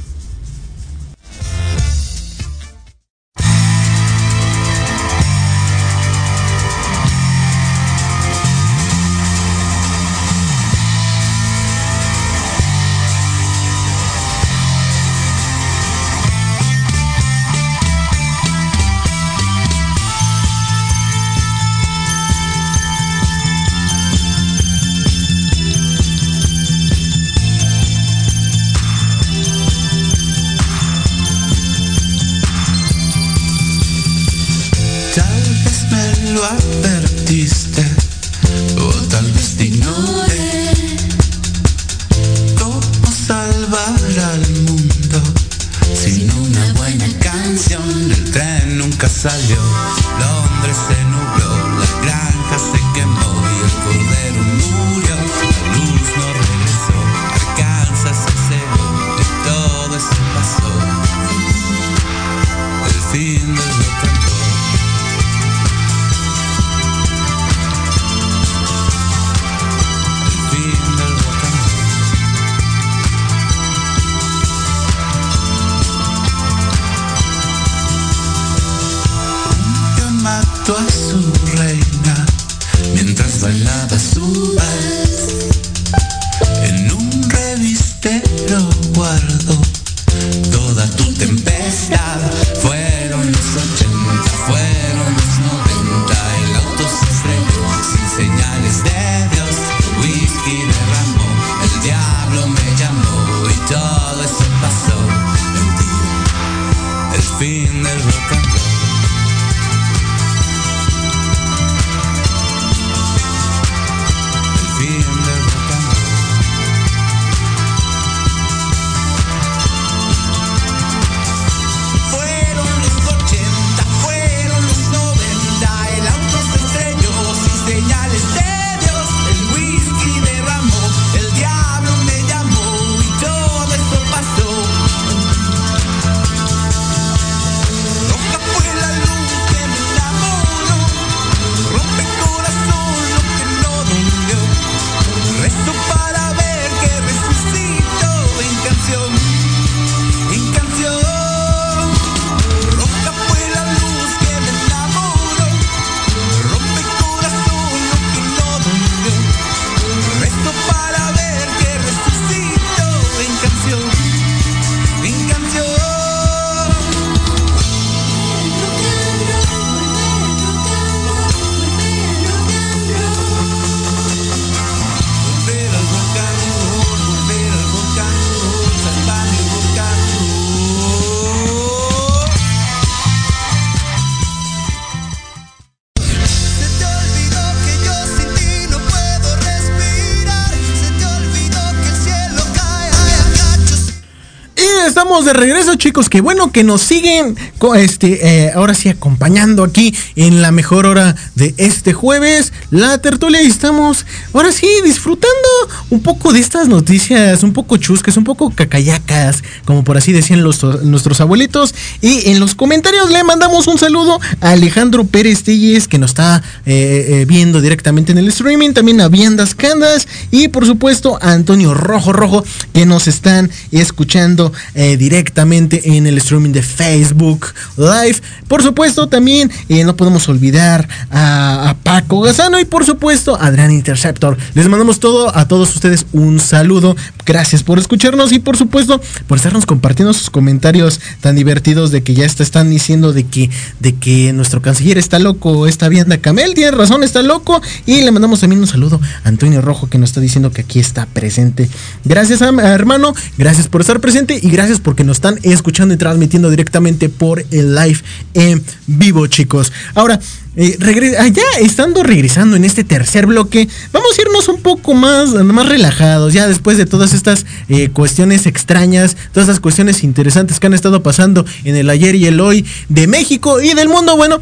[194.87, 196.09] Estamos de regreso, chicos.
[196.09, 197.37] Qué bueno que nos siguen,
[197.77, 203.40] este, eh, ahora sí acompañando aquí en la mejor hora de este jueves, la tertulia.
[203.42, 205.49] Y estamos, ahora sí, disfrutando
[205.90, 210.42] un poco de estas noticias, un poco chuscas, un poco cacayacas, como por así decían
[210.42, 211.75] los, nuestros abuelitos.
[212.01, 216.42] Y en los comentarios le mandamos un saludo a Alejandro Pérez Telles, que nos está
[216.66, 218.73] eh, eh, viendo directamente en el streaming.
[218.73, 220.09] También a Viandas Candas.
[220.33, 224.53] Y por supuesto a Antonio Rojo Rojo, que nos están escuchando
[224.97, 228.16] directamente en el streaming de Facebook Live.
[228.49, 233.71] Por supuesto, también eh, no podemos olvidar a, Paco Gazano y por supuesto a Adrián
[233.71, 234.37] Interceptor.
[234.55, 236.97] Les mandamos todo a todos ustedes un saludo.
[237.27, 242.14] Gracias por escucharnos y por supuesto por estarnos compartiendo sus comentarios tan divertidos de que
[242.14, 246.55] ya está- están diciendo de que, de que nuestro canciller está loco, está viendo Camel,
[246.55, 247.61] tiene razón, está loco.
[247.87, 250.79] Y le mandamos también un saludo a Antonio Rojo que nos está diciendo que aquí
[250.81, 251.68] está presente.
[252.05, 257.09] Gracias hermano, gracias por estar presente y gracias porque nos están escuchando y transmitiendo directamente
[257.09, 257.98] por el live
[258.35, 259.72] en vivo, chicos.
[259.94, 260.20] Ahora,
[260.55, 260.77] eh,
[261.18, 265.68] ah, ya estando regresando en este tercer bloque, vamos a irnos un poco más, más
[265.68, 270.75] relajados, ya después de todas estas eh, cuestiones extrañas, todas estas cuestiones interesantes que han
[270.75, 274.16] estado pasando en el ayer y el hoy de México y del mundo.
[274.16, 274.40] Bueno,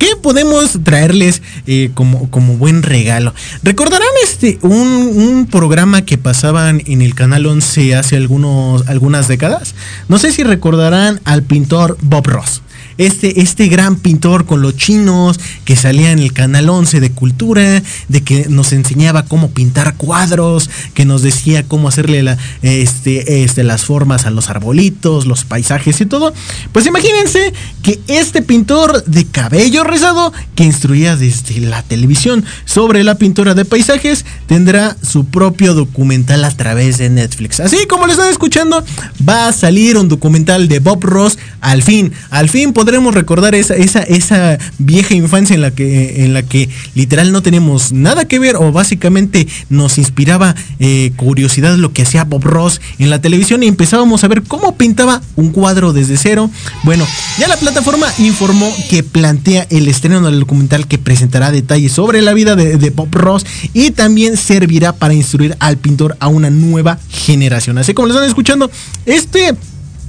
[0.00, 3.34] ¿Qué podemos traerles eh, como, como buen regalo?
[3.62, 9.74] ¿Recordarán este un, un programa que pasaban en el canal 11 hace algunos, algunas décadas?
[10.08, 12.62] No sé si recordarán al pintor Bob Ross.
[13.00, 17.82] Este, este gran pintor con los chinos que salía en el canal 11 de cultura,
[18.08, 23.86] de que nos enseñaba cómo pintar cuadros, que nos decía cómo hacerle este, este, las
[23.86, 26.34] formas a los arbolitos, los paisajes y todo.
[26.72, 33.14] Pues imagínense que este pintor de cabello rizado que instruía desde la televisión sobre la
[33.14, 37.60] pintura de paisajes tendrá su propio documental a través de Netflix.
[37.60, 38.84] Así como lo están escuchando,
[39.26, 41.38] va a salir un documental de Bob Ross.
[41.62, 46.34] Al fin, al fin podremos recordar esa, esa, esa vieja infancia en la que, en
[46.34, 51.92] la que literal no tenemos nada que ver o básicamente nos inspiraba eh, curiosidad lo
[51.92, 55.92] que hacía Bob Ross en la televisión y empezábamos a ver cómo pintaba un cuadro
[55.92, 56.50] desde cero.
[56.82, 57.06] Bueno,
[57.38, 62.34] ya la plataforma informó que plantea el estreno del documental que presentará detalles sobre la
[62.34, 66.98] vida de, de Bob Ross y también servirá para instruir al pintor a una nueva
[67.08, 67.78] generación.
[67.78, 68.68] Así como lo están escuchando,
[69.06, 69.54] este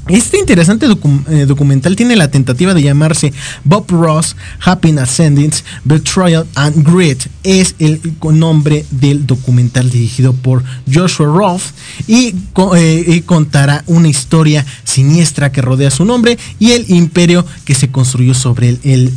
[0.07, 3.33] Este interesante eh, documental tiene la tentativa de llamarse
[3.63, 7.27] Bob Ross, Happy Ascendance, Betrayal and Grit.
[7.43, 8.01] Es el
[8.33, 11.61] nombre del documental dirigido por Joshua Roth
[12.07, 12.33] eh,
[13.07, 18.33] y contará una historia siniestra que rodea su nombre y el imperio que se construyó
[18.33, 19.13] sobre él, él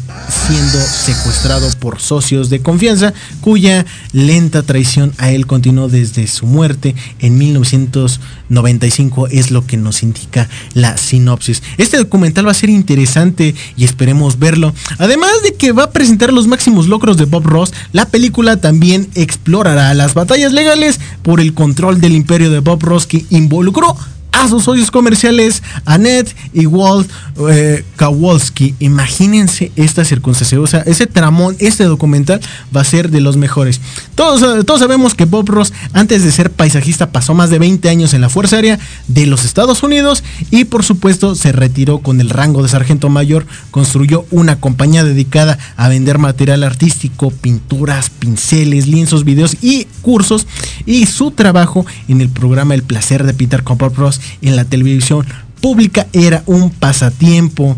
[0.47, 6.95] siendo secuestrado por socios de confianza cuya lenta traición a él continuó desde su muerte
[7.21, 11.63] en 1995 es lo que nos indica la sinopsis.
[11.79, 14.75] Este documental va a ser interesante y esperemos verlo.
[14.99, 19.09] Además de que va a presentar los máximos logros de Bob Ross, la película también
[19.15, 23.97] explorará las batallas legales por el control del imperio de Bob Ross que involucró
[24.35, 27.09] a sus socios comerciales, Annette y Walt
[27.49, 28.75] eh, Kowalski.
[28.81, 30.61] Imagínense esta circunstancia.
[30.61, 32.41] O sea, ese tramón, este documental
[32.75, 33.81] va a ser de los mejores.
[34.15, 37.89] Todos, eh, todos sabemos que Bob Ross, antes de ser paisajista, pasó más de 20
[37.89, 42.21] años en la Fuerza Aérea de los Estados Unidos y, por supuesto, se retiró con
[42.21, 43.47] el rango de sargento mayor.
[43.71, 50.47] Construyó una compañía dedicada a vender material artístico, pinturas, pinceles, lienzos, videos y cursos.
[50.87, 54.65] Y su trabajo en el programa El placer de Peter con Bob Ross en la
[54.65, 55.27] televisión
[55.61, 57.77] pública era un pasatiempo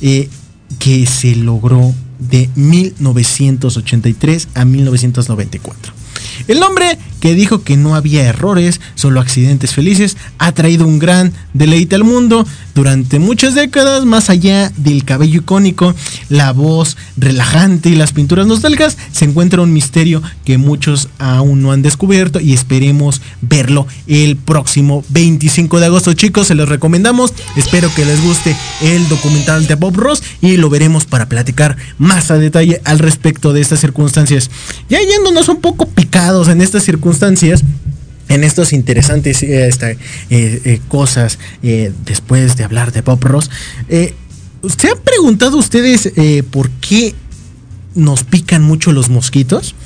[0.00, 0.28] eh,
[0.78, 5.92] que se logró de 1983 a 1994.
[6.48, 11.32] El hombre que dijo que no había errores, solo accidentes felices, ha traído un gran
[11.54, 15.94] deleite al mundo durante muchas décadas, más allá del cabello icónico,
[16.28, 21.72] la voz relajante y las pinturas nostálgicas, se encuentra un misterio que muchos aún no
[21.72, 26.12] han descubierto y esperemos verlo el próximo 25 de agosto.
[26.12, 27.32] Chicos, se los recomendamos.
[27.56, 32.30] Espero que les guste el documental de Bob Ross y lo veremos para platicar más
[32.30, 34.50] a detalle al respecto de estas circunstancias.
[34.90, 37.62] Ya yéndonos un poco picados en estas circunstancias,
[38.28, 39.96] en estos interesantes eh, eh,
[40.30, 41.38] eh, cosas
[42.04, 43.48] después de hablar de Bob Ross.
[43.88, 46.12] ¿Se han preguntado ustedes
[46.50, 47.14] por qué
[47.94, 49.76] nos pican mucho los mosquitos?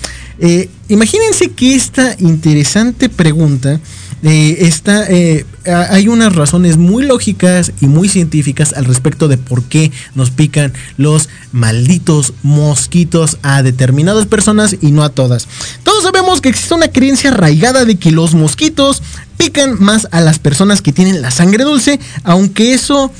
[0.88, 3.78] Imagínense que esta interesante pregunta
[4.22, 9.64] eh, está, eh, hay unas razones muy lógicas y muy científicas al respecto de por
[9.64, 15.48] qué nos pican los malditos mosquitos a determinadas personas y no a todas.
[15.82, 19.02] Todos sabemos que existe una creencia arraigada de que los mosquitos
[19.36, 23.10] pican más a las personas que tienen la sangre dulce, aunque eso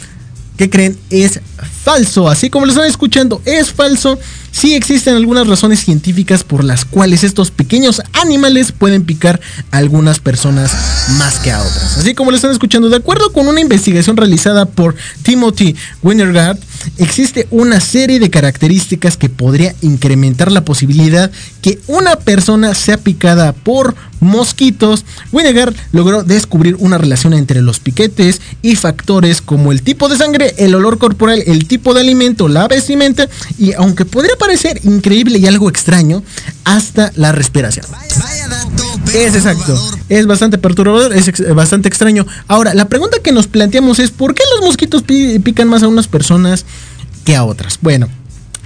[0.60, 0.98] ¿Qué creen?
[1.08, 1.40] Es
[1.82, 2.28] falso.
[2.28, 4.18] Así como lo están escuchando, es falso.
[4.52, 10.18] Sí existen algunas razones científicas por las cuales estos pequeños animales pueden picar a algunas
[10.18, 10.72] personas
[11.18, 11.98] más que a otras.
[11.98, 16.58] Así como lo están escuchando, de acuerdo con una investigación realizada por Timothy Wintergard,
[16.98, 21.30] existe una serie de características que podría incrementar la posibilidad
[21.62, 25.04] que una persona sea picada por mosquitos.
[25.32, 30.54] Wintergard logró descubrir una relación entre los piquetes y factores como el tipo de sangre,
[30.58, 35.46] el olor corporal, el tipo de alimento, la vestimenta y aunque podría parecer increíble y
[35.46, 36.22] algo extraño,
[36.64, 37.86] hasta la respiración.
[39.14, 39.80] Es exacto.
[40.08, 42.26] Es bastante perturbador, es bastante extraño.
[42.48, 45.88] Ahora, la pregunta que nos planteamos es ¿por qué los mosquitos pi- pican más a
[45.88, 46.66] unas personas
[47.24, 47.78] que a otras?
[47.80, 48.08] Bueno,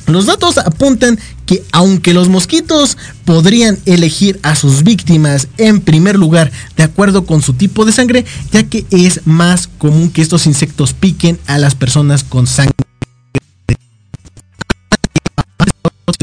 [0.06, 6.50] los datos apuntan que aunque los mosquitos podrían elegir a sus víctimas en primer lugar
[6.76, 10.92] de acuerdo con su tipo de sangre, ya que es más común que estos insectos
[10.92, 12.73] piquen a las personas con sangre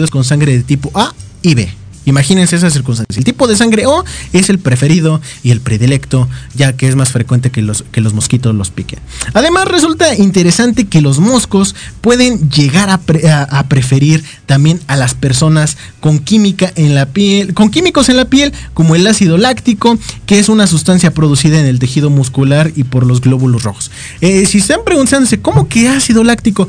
[0.10, 1.82] con sangre de tipo A y B.
[2.06, 3.18] Imagínense esas circunstancias.
[3.18, 7.12] El tipo de sangre O es el preferido y el predilecto, ya que es más
[7.12, 9.00] frecuente que los, que los mosquitos los piquen.
[9.34, 16.20] Además, resulta interesante que los moscos pueden llegar a preferir también a las personas con
[16.20, 20.50] química en la piel, con químicos en la piel, como el ácido láctico, que es
[20.50, 23.92] una sustancia producida en el tejido muscular y por los glóbulos rojos.
[24.22, 26.68] Eh, si están preguntándose, ¿cómo que ácido láctico?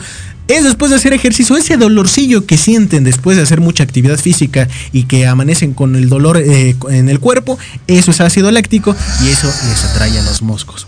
[0.48, 4.68] Es después de hacer ejercicio, ese dolorcillo que sienten después de hacer mucha actividad física
[4.92, 9.28] y que amanecen con el dolor eh, en el cuerpo, eso es ácido láctico y
[9.28, 10.86] eso les atrae a los moscos.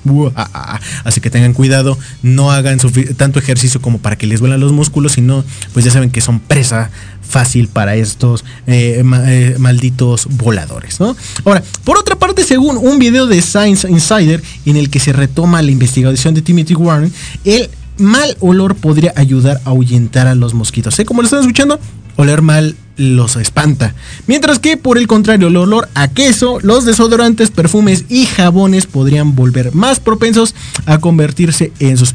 [1.05, 2.78] Así que tengan cuidado, no hagan
[3.16, 6.40] tanto ejercicio como para que les duelan los músculos, sino pues ya saben que son
[6.40, 6.90] presa
[7.22, 11.16] fácil para estos eh, eh, malditos voladores, ¿no?
[11.44, 15.62] Ahora, por otra parte, según un video de Science Insider en el que se retoma
[15.62, 17.12] la investigación de Timothy Warren,
[17.44, 20.99] el mal olor podría ayudar a ahuyentar a los mosquitos.
[20.99, 21.05] ¿Eh?
[21.05, 21.78] Como lo están escuchando,
[22.16, 23.95] oler mal los espanta.
[24.26, 29.34] Mientras que por el contrario, el olor a queso, los desodorantes, perfumes y jabones podrían
[29.34, 30.55] volver más propensos
[30.86, 32.14] a convertirse en sus,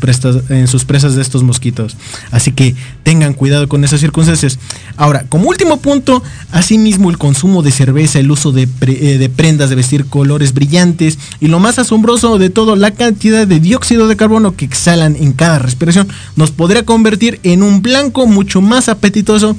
[0.50, 1.98] en sus presas de estos mosquitos.
[2.32, 4.60] Así que tengan cuidado con esas circunstancias.
[4.96, 9.70] Ahora, como último punto, asimismo el consumo de cerveza, el uso de, eh, de prendas
[9.70, 14.16] de vestir colores brillantes y lo más asombroso de todo, la cantidad de dióxido de
[14.16, 19.56] carbono que exhalan en cada respiración nos podría convertir en un blanco mucho más apetitoso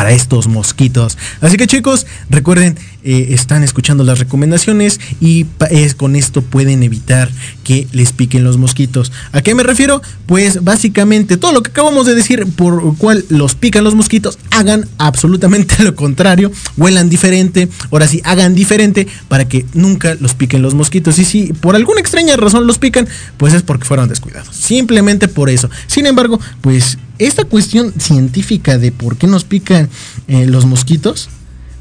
[0.00, 1.18] para estos mosquitos.
[1.42, 7.30] Así que chicos, recuerden, eh, están escuchando las recomendaciones y es, con esto pueden evitar
[7.64, 9.12] que les piquen los mosquitos.
[9.32, 10.02] ¿A qué me refiero?
[10.26, 14.86] Pues básicamente todo lo que acabamos de decir por cual los pican los mosquitos, hagan
[14.98, 20.74] absolutamente lo contrario, huelan diferente, ahora sí, hagan diferente para que nunca los piquen los
[20.74, 21.18] mosquitos.
[21.18, 24.54] Y si por alguna extraña razón los pican, pues es porque fueron descuidados.
[24.54, 25.70] Simplemente por eso.
[25.86, 29.88] Sin embargo, pues esta cuestión científica de por qué nos pican
[30.28, 31.28] eh, los mosquitos,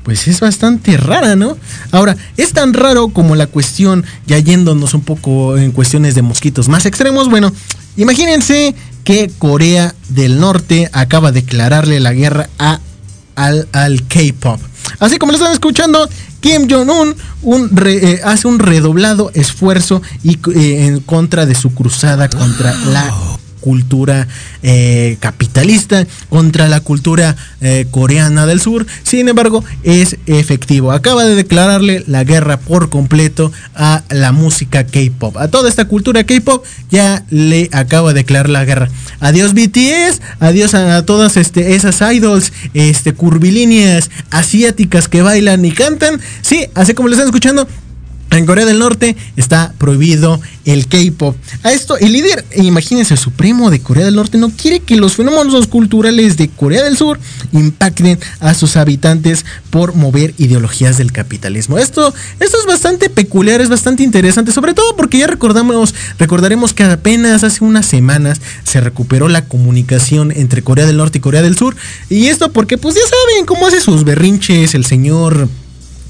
[0.09, 1.55] pues es bastante rara, ¿no?
[1.91, 6.67] Ahora, es tan raro como la cuestión, ya yéndonos un poco en cuestiones de mosquitos
[6.67, 7.53] más extremos, bueno,
[7.95, 12.79] imagínense que Corea del Norte acaba de declararle la guerra a,
[13.35, 14.59] al, al K-Pop.
[14.97, 17.15] Así como lo están escuchando, Kim Jong-un
[17.85, 23.13] eh, hace un redoblado esfuerzo y, eh, en contra de su cruzada contra la
[23.59, 24.27] cultura
[24.63, 28.85] eh, capitalista contra la cultura eh, coreana del sur.
[29.03, 30.91] Sin embargo, es efectivo.
[30.91, 35.37] Acaba de declararle la guerra por completo a la música K-pop.
[35.37, 38.89] A toda esta cultura K-pop ya le acaba de declarar la guerra.
[39.19, 46.19] Adiós BTS, adiós a, todas este, esas idols este, curvilíneas asiáticas que bailan y cantan.
[46.41, 47.67] Sí, así como lo están escuchando,
[48.37, 51.35] en Corea del Norte está prohibido el K-pop.
[51.63, 55.67] A esto, el líder, imagínense, supremo de Corea del Norte no quiere que los fenómenos
[55.67, 57.19] culturales de Corea del Sur
[57.51, 61.77] impacten a sus habitantes por mover ideologías del capitalismo.
[61.77, 66.83] Esto, esto es bastante peculiar, es bastante interesante, sobre todo porque ya recordamos, recordaremos que
[66.83, 71.57] apenas hace unas semanas se recuperó la comunicación entre Corea del Norte y Corea del
[71.57, 71.75] Sur.
[72.09, 75.49] Y esto porque, pues ya saben cómo hace sus berrinches el señor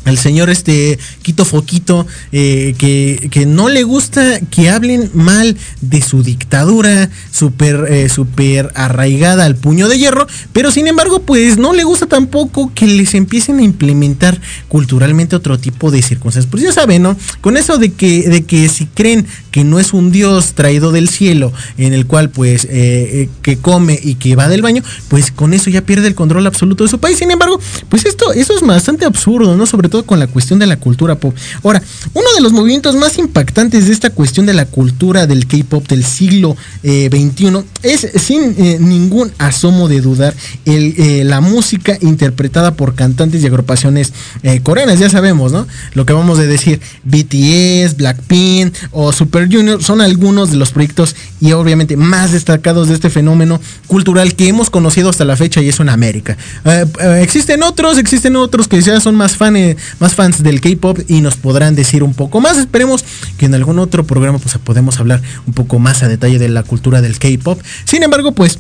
[0.10, 6.02] el señor este Quito Foquito, eh, que, que no le gusta que hablen mal de
[6.02, 11.74] su dictadura súper eh, súper arraigada al puño de hierro, pero sin embargo pues no
[11.74, 16.50] le gusta tampoco que les empiecen a implementar culturalmente otro tipo de circunstancias.
[16.50, 17.16] Pues ya saben, ¿no?
[17.42, 21.10] Con eso de que, de que si creen que no es un dios traído del
[21.10, 25.32] cielo, en el cual pues eh, eh, que come y que va del baño, pues
[25.32, 27.18] con eso ya pierde el control absoluto de su país.
[27.18, 29.66] Sin embargo, pues esto, eso es bastante absurdo, ¿no?
[29.66, 31.36] Sobre todo con la cuestión de la cultura pop.
[31.64, 31.82] Ahora,
[32.14, 36.04] uno de los movimientos más impactantes de esta cuestión de la cultura del K-pop del
[36.04, 40.34] siglo eh, XXI es sin eh, ningún asomo de dudar
[40.66, 45.00] eh, la música interpretada por cantantes y agrupaciones eh, coreanas.
[45.00, 45.68] Ya sabemos, ¿no?
[45.94, 51.16] Lo que vamos a decir, BTS, Blackpink o Super Junior son algunos de los proyectos
[51.40, 55.70] y obviamente más destacados de este fenómeno cultural que hemos conocido hasta la fecha y
[55.70, 56.38] eso en América.
[57.20, 59.56] Existen otros, existen otros que ya son más, fan,
[60.00, 62.58] más fans del K-pop y nos podrán decir un poco más.
[62.58, 63.04] Esperemos
[63.38, 66.64] que en algún otro programa pues podemos hablar un poco más a detalle de la
[66.64, 67.62] cultura del K-pop.
[67.86, 68.60] Sin embargo, pues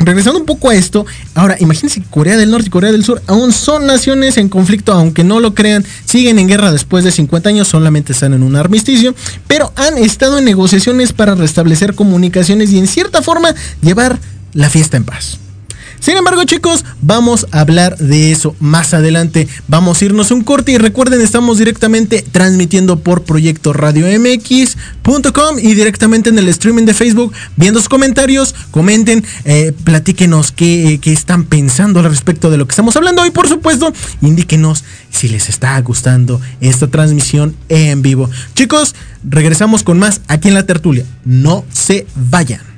[0.00, 3.20] Regresando un poco a esto, ahora imagínense que Corea del Norte y Corea del Sur
[3.26, 7.48] aún son naciones en conflicto, aunque no lo crean, siguen en guerra después de 50
[7.48, 9.12] años, solamente están en un armisticio,
[9.48, 13.52] pero han estado en negociaciones para restablecer comunicaciones y en cierta forma
[13.82, 14.20] llevar
[14.52, 15.40] la fiesta en paz.
[16.00, 19.48] Sin embargo, chicos, vamos a hablar de eso más adelante.
[19.66, 25.74] Vamos a irnos un corte y recuerden, estamos directamente transmitiendo por Proyecto Radio MX.com y
[25.74, 31.44] directamente en el streaming de Facebook, viendo sus comentarios, comenten, eh, platíquenos qué, qué están
[31.44, 35.80] pensando al respecto de lo que estamos hablando y por supuesto, indíquenos si les está
[35.80, 38.30] gustando esta transmisión en vivo.
[38.54, 38.94] Chicos,
[39.24, 41.04] regresamos con más aquí en la tertulia.
[41.24, 42.77] No se vayan.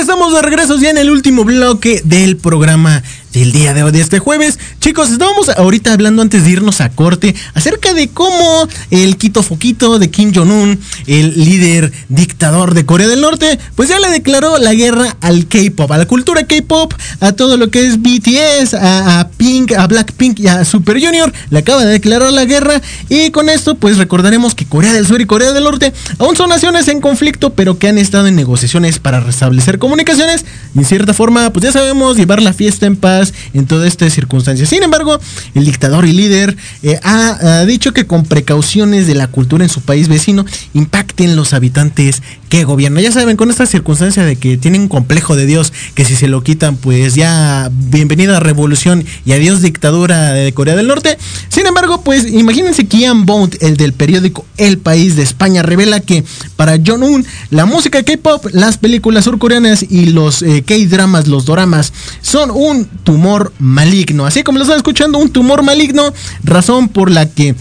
[0.00, 3.02] Estamos de regreso ya en el último bloque del programa
[3.32, 4.58] del día de hoy, de este jueves.
[4.80, 9.98] Chicos, estábamos ahorita hablando antes de irnos a corte acerca de cómo el Quito Foquito
[9.98, 14.74] de Kim Jong-un, el líder dictador de Corea del Norte, pues ya le declaró la
[14.74, 19.28] guerra al K-pop, a la cultura K-pop, a todo lo que es BTS, a, a
[19.28, 21.32] Pink, a Blackpink y a Super Junior.
[21.50, 25.20] Le acaba de declarar la guerra y con esto pues recordaremos que Corea del Sur
[25.20, 28.98] y Corea del Norte aún son naciones en conflicto, pero que han estado en negociaciones
[28.98, 33.17] para restablecer comunicaciones y en cierta forma pues ya sabemos llevar la fiesta en paz
[33.54, 34.66] en toda esta circunstancia.
[34.66, 35.18] Sin embargo,
[35.54, 39.80] el dictador y líder eh, ha dicho que con precauciones de la cultura en su
[39.80, 40.44] país vecino
[40.74, 43.02] impacten los habitantes que gobiernan.
[43.02, 46.28] Ya saben, con esta circunstancia de que tienen un complejo de Dios, que si se
[46.28, 51.18] lo quitan, pues ya bienvenida a revolución y adiós dictadura de Corea del Norte.
[51.48, 56.00] Sin embargo, pues imagínense que Ian Bond, el del periódico El País de España, revela
[56.00, 56.24] que
[56.56, 62.50] para Jong-un la música K-pop, las películas surcoreanas y los eh, K-dramas, los doramas, son
[62.50, 64.26] un tumor maligno.
[64.26, 66.12] Así como lo están escuchando, un tumor maligno,
[66.44, 67.54] razón por la que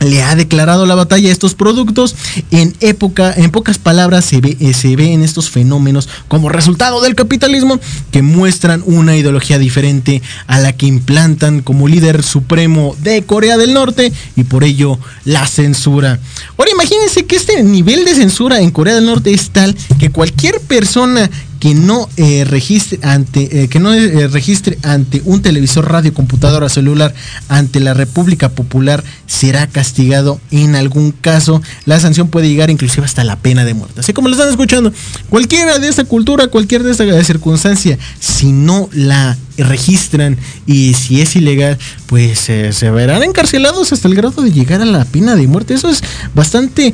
[0.00, 2.14] le ha declarado la batalla a estos productos.
[2.50, 7.14] En época, en pocas palabras, se ve, eh, se ven estos fenómenos como resultado del
[7.14, 7.80] capitalismo
[8.10, 13.74] que muestran una ideología diferente a la que implantan como líder supremo de Corea del
[13.74, 16.18] Norte y por ello la censura.
[16.56, 20.60] Ahora imagínense que este nivel de censura en Corea del Norte es tal que cualquier
[20.60, 21.30] persona
[21.60, 26.68] que no eh, registre ante eh, que no eh, registre ante un televisor, radio, computadora,
[26.68, 27.14] celular
[27.48, 31.62] ante la República Popular será castigado en algún caso.
[31.84, 34.00] La sanción puede llegar inclusive hasta la pena de muerte.
[34.00, 34.92] Así como lo están escuchando,
[35.28, 40.36] cualquiera de esta cultura, cualquier de esta circunstancia, si no la registran
[40.66, 45.04] y si es ilegal, pues se verán encarcelados hasta el grado de llegar a la
[45.04, 45.74] pena de muerte.
[45.74, 46.02] Eso es
[46.34, 46.92] bastante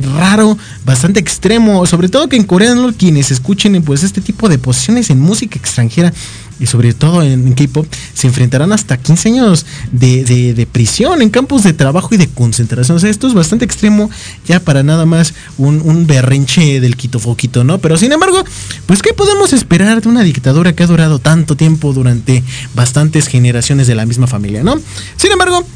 [0.00, 4.48] raro, bastante extremo, sobre todo que en Corea del Norte quienes escuchen pues este tipo
[4.48, 6.12] de posiciones en música extranjera
[6.58, 11.20] y sobre todo en, en K-pop se enfrentarán hasta 15 años de, de- de prisión
[11.20, 12.96] en campos de trabajo y de concentración.
[12.96, 14.08] O sea, esto es bastante extremo
[14.46, 17.78] ya para nada más un, un berrinche del Quito Foquito, ¿no?
[17.78, 18.42] Pero sin embargo,
[18.86, 22.42] pues ¿qué podemos esperar de una dictadura que ha durado tanto tiempo durante
[22.74, 24.80] bastantes generaciones de la misma familia, ¿no?
[25.16, 25.66] Sin embargo,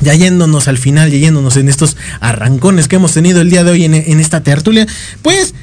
[0.00, 3.70] ya yéndonos al final, ya yéndonos en estos arrancones que hemos tenido el día de
[3.70, 4.86] hoy en, esta tertulia,
[5.22, 5.54] pues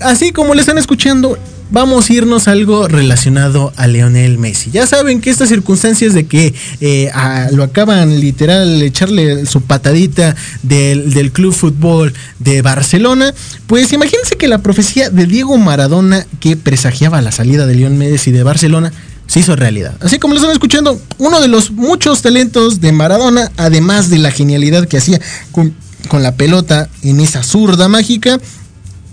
[0.00, 1.38] así como le están escuchando,
[1.70, 4.70] vamos a irnos algo relacionado a Leonel Messi.
[4.70, 10.36] Ya saben que estas circunstancias de que eh, a- lo acaban literal echarle su patadita
[10.62, 13.32] del, del club fútbol de Barcelona,
[13.66, 18.30] pues imagínense que la profecía de Diego Maradona que presagiaba la salida de Leonel Messi
[18.30, 18.92] de Barcelona
[19.26, 19.94] se hizo realidad.
[20.00, 24.30] Así como lo están escuchando, uno de los muchos talentos de Maradona, además de la
[24.30, 25.20] genialidad que hacía
[25.52, 25.74] con,
[26.08, 28.38] con la pelota en esa zurda mágica,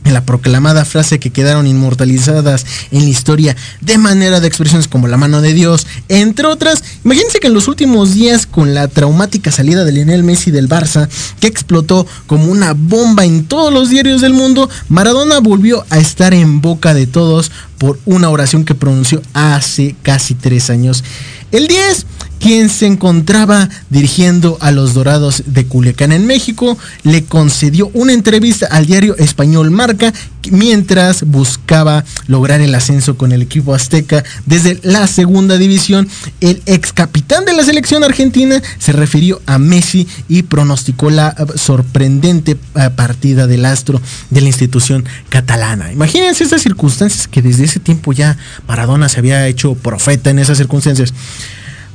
[0.04, 5.08] en la proclamada frase que quedaron inmortalizadas en la historia de manera de expresiones como
[5.08, 6.84] la mano de Dios, entre otras.
[7.04, 11.08] Imagínense que en los últimos días, con la traumática salida de Lionel Messi del Barça,
[11.40, 16.34] que explotó como una bomba en todos los diarios del mundo, Maradona volvió a estar
[16.34, 21.04] en boca de todos por una oración que pronunció hace casi tres años.
[21.52, 22.06] El 10,
[22.44, 28.66] quien se encontraba dirigiendo a los Dorados de Culiacán en México, le concedió una entrevista
[28.70, 30.14] al diario español Marca
[30.52, 36.10] mientras buscaba lograr el ascenso con el equipo azteca desde la segunda división.
[36.42, 41.58] El ex capitán de la selección argentina se refirió a Messi y pronosticó la eh,
[41.58, 45.94] sorprendente eh, partida del astro de la institución catalana.
[45.94, 48.36] Imagínense estas circunstancias que desde ese tiempo ya
[48.68, 51.14] Maradona se había hecho profeta en esas circunstancias.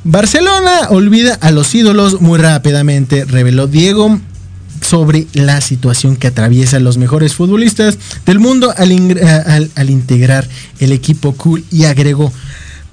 [0.04, 4.20] Barcelona olvida a los ídolos muy rápidamente, reveló Diego
[4.80, 8.92] sobre la situación que atraviesan los mejores futbolistas del mundo al,
[9.90, 12.32] integrar el equipo cool y agregó,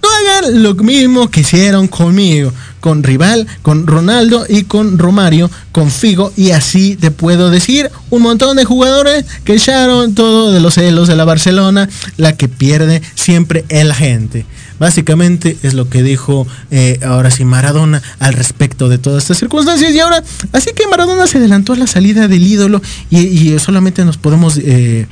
[0.01, 5.89] no hagan lo mismo que hicieron conmigo, con Rival, con Ronaldo y con Romario, con
[5.91, 10.75] Figo y así te puedo decir un montón de jugadores que echaron todo de los
[10.75, 11.87] celos de la Barcelona,
[12.17, 14.45] la que pierde siempre es la gente.
[14.79, 19.93] Básicamente es lo que dijo eh, ahora sí Maradona al respecto de todas estas circunstancias
[19.93, 24.17] y ahora así que Maradona se adelantó a la salida del ídolo y, solamente nos
[24.17, 25.07] podemos eh,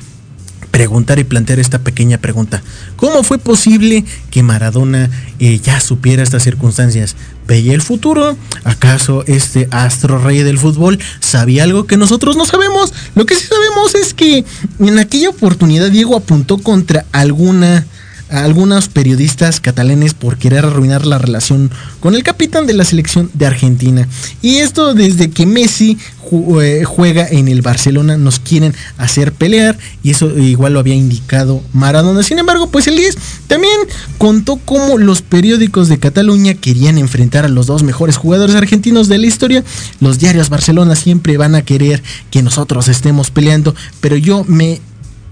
[0.74, 2.60] preguntar y plantear esta pequeña pregunta.
[2.96, 5.08] ¿Cómo fue posible que Maradona
[5.38, 7.14] eh, ya supiera estas circunstancias?
[7.46, 8.36] ¿Veía el futuro?
[8.64, 12.92] ¿Acaso este astro rey del fútbol sabía algo que nosotros no sabemos?
[13.14, 14.44] Lo que sí sabemos es que
[14.80, 17.86] en aquella oportunidad Diego apuntó contra alguna
[18.30, 21.70] a algunos periodistas catalanes por querer arruinar la relación
[22.00, 24.08] con el capitán de la selección de Argentina.
[24.42, 25.98] Y esto desde que Messi
[26.32, 31.62] eh, juega en el Barcelona nos quieren hacer pelear y eso igual lo había indicado
[31.72, 32.22] Maradona.
[32.22, 33.16] Sin embargo, pues el 10
[33.46, 33.76] también
[34.18, 39.18] contó cómo los periódicos de Cataluña querían enfrentar a los dos mejores jugadores argentinos de
[39.18, 39.64] la historia.
[40.00, 44.80] Los diarios Barcelona siempre van a querer que nosotros estemos peleando, pero yo me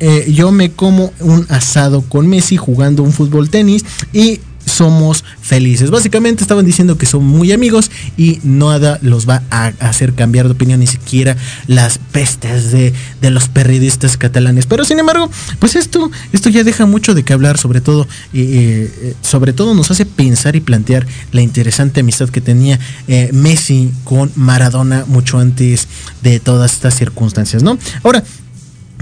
[0.05, 5.91] eh, yo me como un asado con Messi jugando un fútbol tenis y somos felices.
[5.91, 10.53] Básicamente estaban diciendo que son muy amigos y nada los va a hacer cambiar de
[10.53, 11.37] opinión, ni siquiera
[11.69, 14.67] las pestes de, de los periodistas catalanes.
[14.67, 15.31] Pero sin embargo,
[15.61, 19.93] pues esto, esto ya deja mucho de qué hablar, sobre todo, eh, sobre todo nos
[19.93, 25.87] hace pensar y plantear la interesante amistad que tenía eh, Messi con Maradona mucho antes
[26.23, 27.79] de todas estas circunstancias, ¿no?
[28.03, 28.25] Ahora,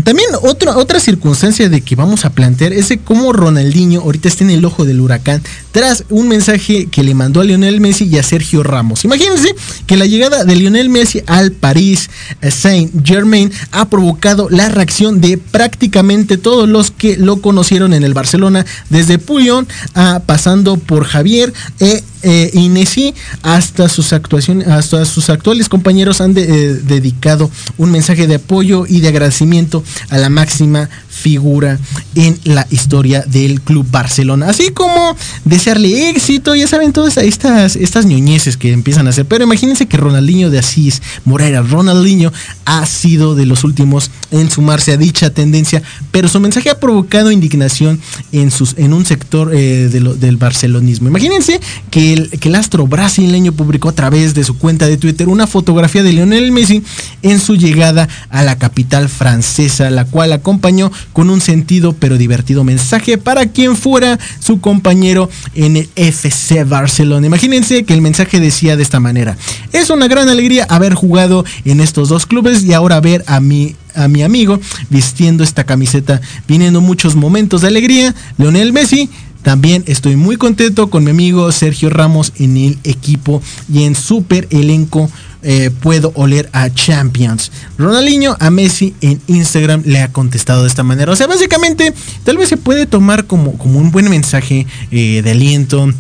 [0.05, 4.51] también otra, circunstancia de que vamos a plantear es de cómo Ronaldinho ahorita está en
[4.51, 5.42] el ojo del huracán
[5.72, 9.05] tras un mensaje que le mandó a Lionel Messi y a Sergio Ramos.
[9.05, 9.55] Imagínense
[9.86, 12.11] que la llegada de Lionel Messi al París
[12.51, 18.14] Saint Germain ha provocado la reacción de prácticamente todos los que lo conocieron en el
[18.14, 25.31] Barcelona, desde Puyol a pasando por Javier e eh, Inesi hasta sus actuaciones, hasta sus
[25.31, 30.89] actuales compañeros han eh, dedicado un mensaje de apoyo y de agradecimiento a la máxima
[31.21, 31.79] figura
[32.14, 38.07] en la historia del club Barcelona, así como desearle éxito, ya saben todas estas estas
[38.07, 42.33] ñoñeces que empiezan a hacer, pero imagínense que Ronaldinho de Asís Moreira, Ronaldinho
[42.64, 47.31] ha sido de los últimos en sumarse a dicha tendencia, pero su mensaje ha provocado
[47.31, 48.01] indignación
[48.33, 51.09] en sus en un sector eh, de lo- del barcelonismo.
[51.09, 51.61] Imagínense
[51.91, 55.47] que el, que el astro brasileño publicó a través de su cuenta de Twitter una
[55.47, 56.83] fotografía de Lionel Messi
[57.23, 62.65] en su llegada a la capital francesa, la cual acompañó con un sentido pero divertido
[62.65, 67.27] mensaje para quien fuera su compañero en el FC Barcelona.
[67.27, 69.37] Imagínense que el mensaje decía de esta manera:
[69.73, 73.77] Es una gran alegría haber jugado en estos dos clubes y ahora ver a mi
[73.95, 78.15] a mi amigo vistiendo esta camiseta, viniendo muchos momentos de alegría.
[78.39, 79.11] Lionel Messi,
[79.43, 83.43] también estoy muy contento con mi amigo Sergio Ramos en el equipo
[83.73, 85.11] y en super elenco.
[85.43, 87.51] Eh, puedo oler a Champions.
[87.78, 91.12] Ronaldinho a Messi en Instagram le ha contestado de esta manera.
[91.12, 91.93] O sea, básicamente,
[92.24, 95.93] tal vez se puede tomar como, como un buen mensaje eh, de aliento.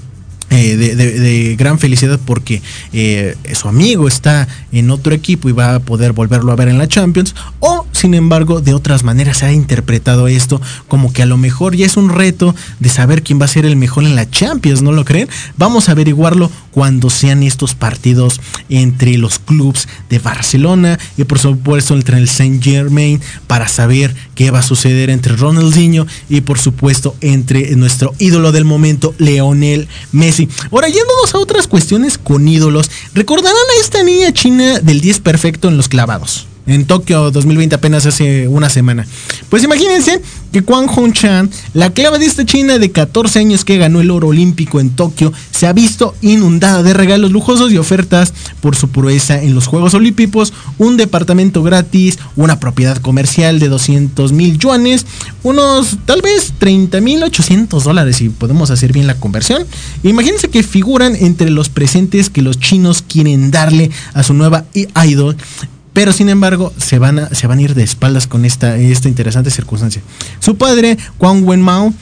[0.50, 2.60] Eh, de, gran felicidad porque
[2.92, 6.78] eh, su amigo está en otro equipo y va a poder volverlo a ver en
[6.78, 11.26] la Champions o sin embargo de otras maneras se ha interpretado esto como que a
[11.26, 14.16] lo mejor ya es un reto de saber quién va a ser el mejor en
[14.16, 15.28] la Champions, ¿no lo creen?
[15.56, 21.94] Vamos a averiguarlo cuando sean estos partidos entre los clubes de Barcelona y por supuesto
[21.94, 27.14] entre el Saint Germain para saber qué va a suceder entre Ronaldinho y por supuesto
[27.20, 30.39] entre nuestro ídolo del momento Leonel Messi.
[30.70, 35.68] Ahora yéndonos a otras cuestiones con ídolos, recordarán a esta niña china del 10 perfecto
[35.68, 36.46] en los clavados.
[36.66, 39.06] En Tokio 2020 apenas hace una semana.
[39.48, 40.20] Pues imagínense
[40.52, 44.80] que Kwang Hong Chan, la clavadista china de 14 años que ganó el oro olímpico
[44.80, 49.54] en Tokio, se ha visto inundada de regalos lujosos y ofertas por su proeza en
[49.54, 55.06] los Juegos Olímpicos, un departamento gratis, una propiedad comercial de 200 mil yuanes,
[55.42, 59.66] unos tal vez 30 mil 800 dólares si podemos hacer bien la conversión.
[60.02, 64.64] Imagínense que figuran entre los presentes que los chinos quieren darle a su nueva
[65.06, 65.36] idol
[66.00, 69.06] pero sin embargo se van a, se van a ir de espaldas con esta, esta
[69.06, 70.00] interesante circunstancia.
[70.38, 71.92] Su padre, Kwang Wen-mao,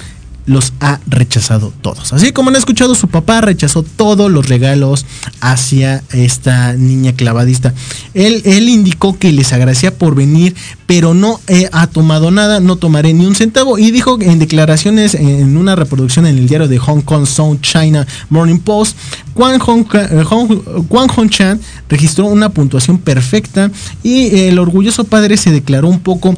[0.49, 2.13] los ha rechazado todos.
[2.13, 5.07] Así como han escuchado, su papá rechazó todos los regalos
[5.41, 7.75] hacia esta niña clavadista.
[8.15, 12.77] Él, él indicó que les agradecía por venir, pero no eh, ha tomado nada, no
[12.77, 13.79] tomaré ni un centavo.
[13.79, 18.07] Y dijo en declaraciones en una reproducción en el diario de Hong Kong South China
[18.31, 18.97] Morning Post,
[19.35, 23.71] Kwang Hong, eh, Hong- Kwang Hong Chan registró una puntuación perfecta
[24.03, 26.37] y el orgulloso padre se declaró un poco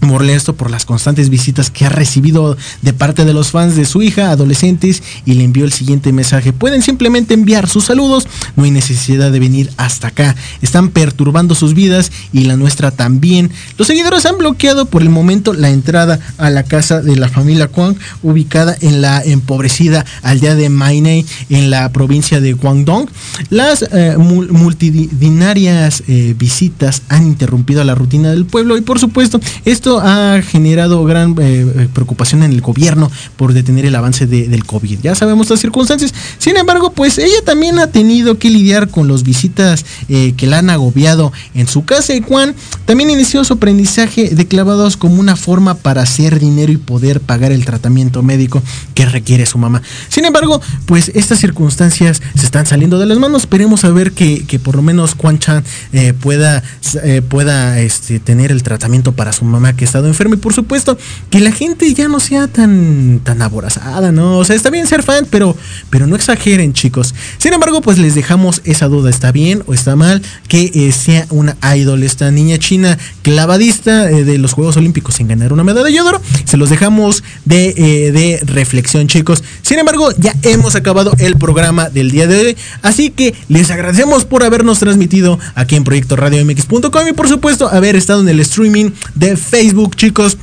[0.00, 4.02] molesto por las constantes visitas que ha recibido de parte de los fans de su
[4.02, 6.52] hija, adolescentes, y le envió el siguiente mensaje.
[6.52, 10.36] Pueden simplemente enviar sus saludos, no hay necesidad de venir hasta acá.
[10.62, 13.50] Están perturbando sus vidas y la nuestra también.
[13.78, 17.68] Los seguidores han bloqueado por el momento la entrada a la casa de la familia
[17.68, 23.08] Kwang, ubicada en la empobrecida aldea de Mainei, en la provincia de Guangdong.
[23.50, 29.40] Las eh, mul- multitudinarias eh, visitas han interrumpido la rutina del pueblo y por supuesto
[29.64, 34.64] esto ha generado gran eh, preocupación en el gobierno por detener el avance de- del
[34.66, 35.00] COVID.
[35.02, 36.12] Ya sabemos las circunstancias.
[36.38, 40.58] Sin embargo, pues ella también ha tenido que lidiar con las visitas eh, que la
[40.58, 45.36] han agobiado en su casa y Juan también inició su aprendizaje de clavados como una
[45.36, 48.62] forma para hacer dinero y poder pagar el tratamiento médico
[48.94, 49.82] que requiere su mamá.
[50.08, 53.42] Sin embargo, pues estas circunstancias se están saliendo de las manos.
[53.42, 55.62] Esperemos a ver que, por lo menos Juan Chan
[55.92, 56.62] eh, pueda,
[57.04, 60.34] eh, pueda este, tener el tratamiento para su mamá que ha estado enferma.
[60.34, 60.98] Y por supuesto,
[61.30, 64.38] que la gente ya no sea tan, tan aborazada, ¿no?
[64.38, 65.56] O sea, está bien ser fan, pero,
[65.90, 67.14] pero no exageren, chicos.
[67.38, 69.10] Sin embargo, pues les dejamos esa duda.
[69.10, 74.24] ¿Está bien o está mal que eh, sea una idol esta niña china clavadista eh,
[74.24, 76.20] de los Juegos Olímpicos en ganar una medalla de oro?
[76.44, 79.44] Se los dejamos de, eh, de reflexión, chicos.
[79.62, 82.56] Sin embargo, ya hemos acabado el programa del día de hoy.
[82.82, 87.68] Así que les agradecemos por habernos transmitido aquí en Proyecto Radio MX.com y por supuesto
[87.68, 89.65] haber estado en el streaming de Facebook,
[89.96, 90.38] chicos.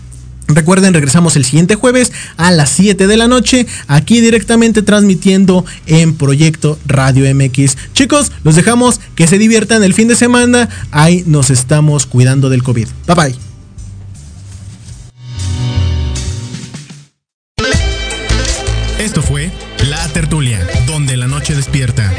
[0.48, 6.16] Recuerden, regresamos el siguiente jueves a las 7 de la noche, aquí directamente transmitiendo en
[6.16, 7.78] Proyecto Radio MX.
[7.94, 10.70] Chicos, los dejamos que se diviertan el fin de semana.
[10.92, 12.88] Ahí nos estamos cuidando del COVID.
[13.08, 13.36] Bye bye.
[19.00, 19.52] Esto fue
[19.90, 22.14] La Tertulia, donde la noche despierta.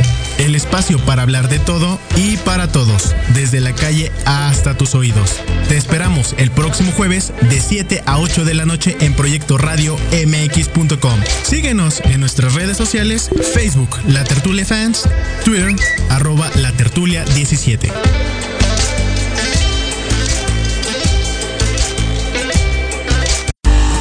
[0.45, 5.41] El espacio para hablar de todo y para todos, desde la calle hasta tus oídos.
[5.71, 9.97] Te esperamos el próximo jueves de 7 a 8 de la noche en Proyecto Radio
[10.13, 11.19] MX.com.
[11.45, 15.09] Síguenos en nuestras redes sociales, Facebook La Tertulia Fans,
[15.47, 15.75] Twitter
[16.11, 17.91] arroba La Tertulia 17.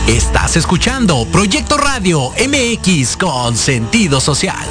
[0.09, 4.67] Estás escuchando Proyecto Radio MX con sentido social.